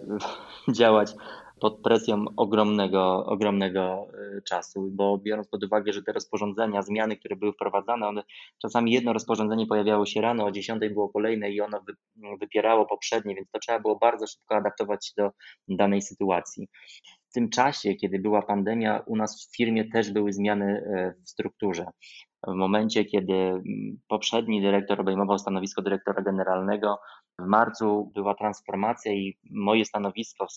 działać 0.77 1.13
pod 1.59 1.81
presją 1.81 2.25
ogromnego, 2.37 3.25
ogromnego 3.25 4.07
y, 4.37 4.41
czasu, 4.41 4.89
bo 4.91 5.17
biorąc 5.17 5.47
pod 5.47 5.63
uwagę, 5.63 5.93
że 5.93 6.03
te 6.03 6.11
rozporządzenia, 6.13 6.81
zmiany, 6.81 7.17
które 7.17 7.35
były 7.35 7.53
wprowadzane, 7.53 8.07
one 8.07 8.23
czasami 8.61 8.91
jedno 8.91 9.13
rozporządzenie 9.13 9.67
pojawiało 9.67 10.05
się 10.05 10.21
rano, 10.21 10.45
o 10.45 10.51
10 10.51 10.81
było 10.93 11.09
kolejne 11.09 11.51
i 11.51 11.61
ono 11.61 11.79
wypierało 12.39 12.85
poprzednie, 12.85 13.35
więc 13.35 13.49
to 13.51 13.59
trzeba 13.59 13.79
było 13.79 13.97
bardzo 13.99 14.27
szybko 14.27 14.55
adaptować 14.55 15.07
się 15.07 15.13
do 15.17 15.31
danej 15.67 16.01
sytuacji. 16.01 16.67
W 17.29 17.33
tym 17.33 17.49
czasie, 17.49 17.95
kiedy 17.95 18.19
była 18.19 18.41
pandemia, 18.41 19.03
u 19.05 19.15
nas 19.15 19.47
w 19.47 19.57
firmie 19.57 19.89
też 19.89 20.11
były 20.11 20.33
zmiany 20.33 20.65
y, 20.65 21.23
w 21.23 21.29
strukturze. 21.29 21.85
W 22.47 22.53
momencie, 22.53 23.05
kiedy 23.05 23.61
poprzedni 24.07 24.61
dyrektor 24.61 25.01
obejmował 25.01 25.39
stanowisko 25.39 25.81
dyrektora 25.81 26.21
generalnego, 26.21 26.99
w 27.39 27.45
marcu 27.45 28.11
była 28.15 28.35
transformacja 28.35 29.13
i 29.13 29.37
moje 29.51 29.85
stanowisko 29.85 30.47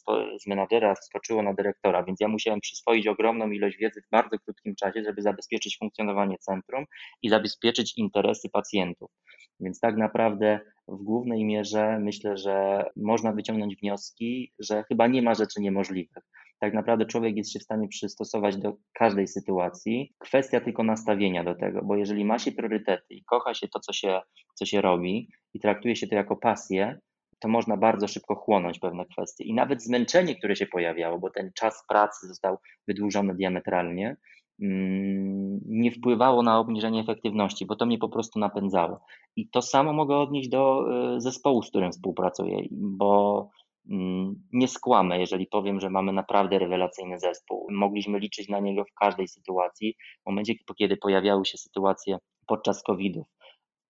z 0.41 0.47
menadżera 0.47 0.95
wskoczyło 0.95 1.43
na 1.43 1.55
dyrektora, 1.55 2.03
więc 2.03 2.21
ja 2.21 2.29
musiałem 2.29 2.61
przyswoić 2.61 3.07
ogromną 3.07 3.51
ilość 3.51 3.77
wiedzy 3.79 4.03
w 4.03 4.11
bardzo 4.11 4.39
krótkim 4.39 4.75
czasie, 4.75 5.03
żeby 5.05 5.23
zabezpieczyć 5.23 5.79
funkcjonowanie 5.79 6.39
centrum 6.39 6.85
i 7.23 7.29
zabezpieczyć 7.29 7.99
interesy 7.99 8.49
pacjentów. 8.53 9.11
Więc 9.61 9.81
tak 9.81 9.97
naprawdę 9.97 10.61
w 10.91 11.03
głównej 11.03 11.45
mierze 11.45 11.99
myślę, 11.99 12.37
że 12.37 12.85
można 12.97 13.33
wyciągnąć 13.33 13.77
wnioski, 13.77 14.53
że 14.59 14.85
chyba 14.89 15.07
nie 15.07 15.23
ma 15.23 15.35
rzeczy 15.35 15.61
niemożliwych. 15.61 16.25
Tak 16.61 16.75
naprawdę 16.75 17.07
człowiek 17.07 17.37
jest 17.37 17.53
się 17.53 17.59
w 17.59 17.63
stanie 17.63 17.89
przystosować 17.89 18.57
do 18.57 18.77
każdej 18.93 19.29
sytuacji. 19.29 20.15
Kwestia 20.19 20.61
tylko 20.61 20.85
nastawienia 20.85 21.45
do 21.45 21.55
tego, 21.55 21.81
bo 21.85 21.97
jeżeli 21.97 22.25
ma 22.25 22.39
się 22.39 22.53
priorytety 22.53 23.15
i 23.15 23.25
kocha 23.25 23.55
się 23.55 23.69
to, 23.69 23.81
co 23.81 23.93
się, 23.93 24.21
co 24.55 24.67
się 24.67 24.81
robi 24.81 25.29
i 25.55 25.61
traktuje 25.61 25.97
się 25.97 26.07
to 26.07 26.15
jako 26.15 26.37
pasję, 26.37 26.99
to 27.39 27.49
można 27.49 27.77
bardzo 27.77 28.09
szybko 28.09 28.35
chłonąć 28.35 28.79
pewne 28.79 29.07
kwestie. 29.07 29.45
I 29.45 29.55
nawet 29.55 29.83
zmęczenie, 29.83 30.37
które 30.37 30.57
się 30.57 30.67
pojawiało, 30.67 31.19
bo 31.19 31.31
ten 31.31 31.51
czas 31.55 31.85
pracy 31.89 32.27
został 32.27 32.57
wydłużony 32.89 33.35
diametralnie, 33.35 34.17
nie 35.67 35.91
wpływało 35.91 36.43
na 36.43 36.59
obniżenie 36.59 37.01
efektywności, 37.01 37.67
bo 37.67 37.77
to 37.77 37.87
mnie 37.87 37.99
po 37.99 38.09
prostu 38.09 38.39
napędzało. 38.39 39.01
I 39.37 39.49
to 39.49 39.63
samo 39.63 39.93
mogę 39.93 40.17
odnieść 40.17 40.49
do 40.49 40.85
y, 41.17 41.21
zespołu, 41.21 41.63
z 41.63 41.71
którym 41.71 41.93
współpracuję, 41.93 42.67
bo 42.71 43.49
Mm, 43.91 44.35
nie 44.53 44.69
skłamę, 44.69 45.21
jeżeli 45.21 45.47
powiem, 45.47 45.81
że 45.81 45.91
mamy 45.91 46.13
naprawdę 46.13 46.59
rewelacyjny 46.59 47.19
zespół. 47.19 47.67
Mogliśmy 47.71 48.19
liczyć 48.19 48.49
na 48.49 48.61
niego 48.61 48.85
w 48.85 48.95
każdej 49.01 49.29
sytuacji, 49.29 49.95
w 50.23 50.27
momencie, 50.27 50.55
kiedy 50.79 50.97
pojawiały 50.97 51.45
się 51.45 51.59
sytuacje 51.59 52.19
podczas 52.47 52.83
COVID-ów, 52.83 53.27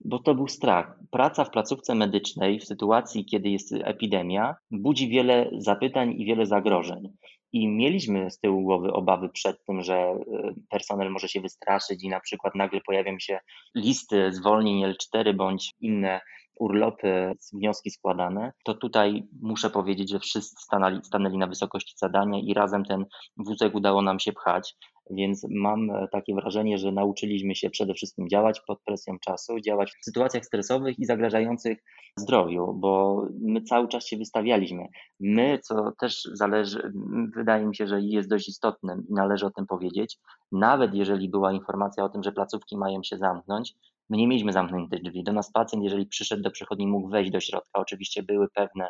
bo 0.04 0.18
to 0.18 0.34
był 0.34 0.48
strach. 0.48 0.98
Praca 1.10 1.44
w 1.44 1.50
placówce 1.50 1.94
medycznej 1.94 2.60
w 2.60 2.64
sytuacji, 2.64 3.24
kiedy 3.24 3.48
jest 3.48 3.72
epidemia, 3.72 4.54
budzi 4.70 5.08
wiele 5.08 5.50
zapytań 5.58 6.14
i 6.18 6.24
wiele 6.24 6.46
zagrożeń. 6.46 7.08
I 7.52 7.68
mieliśmy 7.68 8.30
z 8.30 8.38
tyłu 8.38 8.62
głowy 8.62 8.92
obawy 8.92 9.28
przed 9.28 9.64
tym, 9.64 9.82
że 9.82 9.96
y, 9.96 10.54
personel 10.70 11.10
może 11.10 11.28
się 11.28 11.40
wystraszyć 11.40 12.04
i 12.04 12.08
na 12.08 12.20
przykład 12.20 12.54
nagle 12.54 12.80
pojawią 12.80 13.18
się 13.18 13.40
listy 13.74 14.32
zwolnień 14.32 14.84
L4 14.84 15.36
bądź 15.36 15.72
inne 15.80 16.20
urlopy, 16.60 17.32
wnioski 17.52 17.90
składane, 17.90 18.52
to 18.64 18.74
tutaj 18.74 19.28
muszę 19.42 19.70
powiedzieć, 19.70 20.10
że 20.10 20.18
wszyscy 20.18 20.62
stanęli, 20.62 21.04
stanęli 21.04 21.38
na 21.38 21.46
wysokości 21.46 21.94
zadania 21.96 22.38
i 22.38 22.54
razem 22.54 22.84
ten 22.84 23.04
wózek 23.36 23.74
udało 23.74 24.02
nam 24.02 24.20
się 24.20 24.32
pchać. 24.32 24.76
Więc 25.10 25.46
mam 25.50 25.90
e, 25.90 26.08
takie 26.08 26.34
wrażenie, 26.34 26.78
że 26.78 26.92
nauczyliśmy 26.92 27.54
się 27.54 27.70
przede 27.70 27.94
wszystkim 27.94 28.28
działać 28.28 28.60
pod 28.66 28.82
presją 28.82 29.18
czasu, 29.18 29.60
działać 29.60 29.92
w 29.92 30.04
sytuacjach 30.04 30.44
stresowych 30.44 30.98
i 30.98 31.04
zagrażających 31.04 31.78
zdrowiu, 32.16 32.72
bo 32.74 33.22
my 33.40 33.62
cały 33.62 33.88
czas 33.88 34.06
się 34.06 34.16
wystawialiśmy. 34.16 34.86
My, 35.20 35.58
co 35.62 35.92
też 36.00 36.22
zależy, 36.32 36.92
wydaje 37.36 37.66
mi 37.66 37.76
się, 37.76 37.86
że 37.86 38.00
jest 38.00 38.28
dość 38.28 38.48
istotne 38.48 38.96
i 39.08 39.14
należy 39.14 39.46
o 39.46 39.50
tym 39.50 39.66
powiedzieć, 39.66 40.18
nawet 40.52 40.94
jeżeli 40.94 41.28
była 41.28 41.52
informacja 41.52 42.04
o 42.04 42.08
tym, 42.08 42.22
że 42.22 42.32
placówki 42.32 42.76
mają 42.76 43.02
się 43.02 43.18
zamknąć, 43.18 43.74
My 44.10 44.16
nie 44.16 44.28
mieliśmy 44.28 44.52
zamkniętych 44.52 45.02
drzwi. 45.02 45.24
Do 45.24 45.32
nas 45.32 45.52
pacjent, 45.52 45.84
jeżeli 45.84 46.06
przyszedł 46.06 46.42
do 46.42 46.50
przychodni, 46.50 46.86
mógł 46.86 47.08
wejść 47.08 47.30
do 47.30 47.40
środka. 47.40 47.80
Oczywiście 47.80 48.22
były 48.22 48.48
pewne 48.48 48.88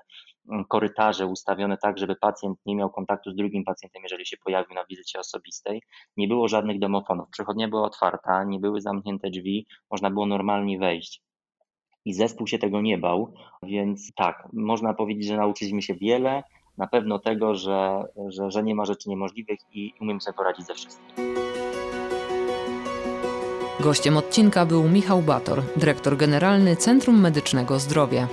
mm, 0.51 0.65
korytarze 0.65 1.27
ustawione 1.27 1.77
tak, 1.77 1.99
żeby 1.99 2.17
pacjent 2.17 2.59
nie 2.67 2.77
miał 2.77 2.91
kontaktu 2.91 3.31
z 3.31 3.37
drugim 3.37 3.65
pacjentem, 3.65 4.03
jeżeli 4.03 4.27
się 4.27 4.37
pojawił 4.45 4.75
na 4.75 4.85
wizycie 4.85 5.19
osobistej. 5.19 5.83
Nie 6.17 6.29
było 6.29 6.49
żadnych 6.49 6.79
domofonów. 6.79 7.29
Przychodnia 7.31 7.69
była 7.69 7.83
otwarta, 7.83 8.45
nie 8.45 8.59
były 8.59 8.81
zamknięte 8.81 9.31
drzwi, 9.31 9.67
można 9.91 10.11
było 10.11 10.27
normalnie 10.27 10.79
wejść. 10.79 11.23
I 12.05 12.15
zespół 12.15 12.47
się 12.47 12.59
tego 12.59 12.81
nie 12.81 12.99
bał, 12.99 13.35
więc 13.63 14.13
tak, 14.15 14.49
można 14.53 14.95
powiedzieć, 14.95 15.27
że 15.27 15.37
nauczyliśmy 15.37 15.83
się 15.83 15.95
wiele, 15.95 16.43
na 16.79 16.87
pewno 16.87 17.19
tego, 17.19 17.55
że, 17.55 18.05
że, 18.29 18.51
że 18.51 18.63
nie 18.63 18.75
ma 18.75 18.85
rzeczy 18.85 19.09
niemożliwych 19.09 19.59
i 19.73 19.93
umiemy 20.01 20.21
sobie 20.21 20.37
poradzić 20.37 20.67
ze 20.67 20.75
wszystkim. 20.75 21.40
Gościem 23.81 24.17
odcinka 24.17 24.67
był 24.67 24.89
Michał 24.89 25.23
Bator, 25.23 25.63
dyrektor 25.77 26.17
generalny 26.17 26.77
Centrum 26.77 27.21
Medycznego 27.21 27.79
Zdrowie. 27.79 28.27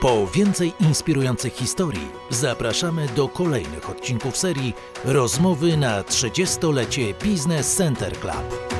Po 0.00 0.26
więcej 0.26 0.72
inspirujących 0.80 1.52
historii 1.52 2.08
zapraszamy 2.30 3.06
do 3.16 3.28
kolejnych 3.28 3.90
odcinków 3.90 4.36
serii 4.36 4.74
Rozmowy 5.04 5.76
na 5.76 6.02
30-lecie 6.02 7.14
Business 7.24 7.76
Center 7.76 8.12
Club. 8.18 8.75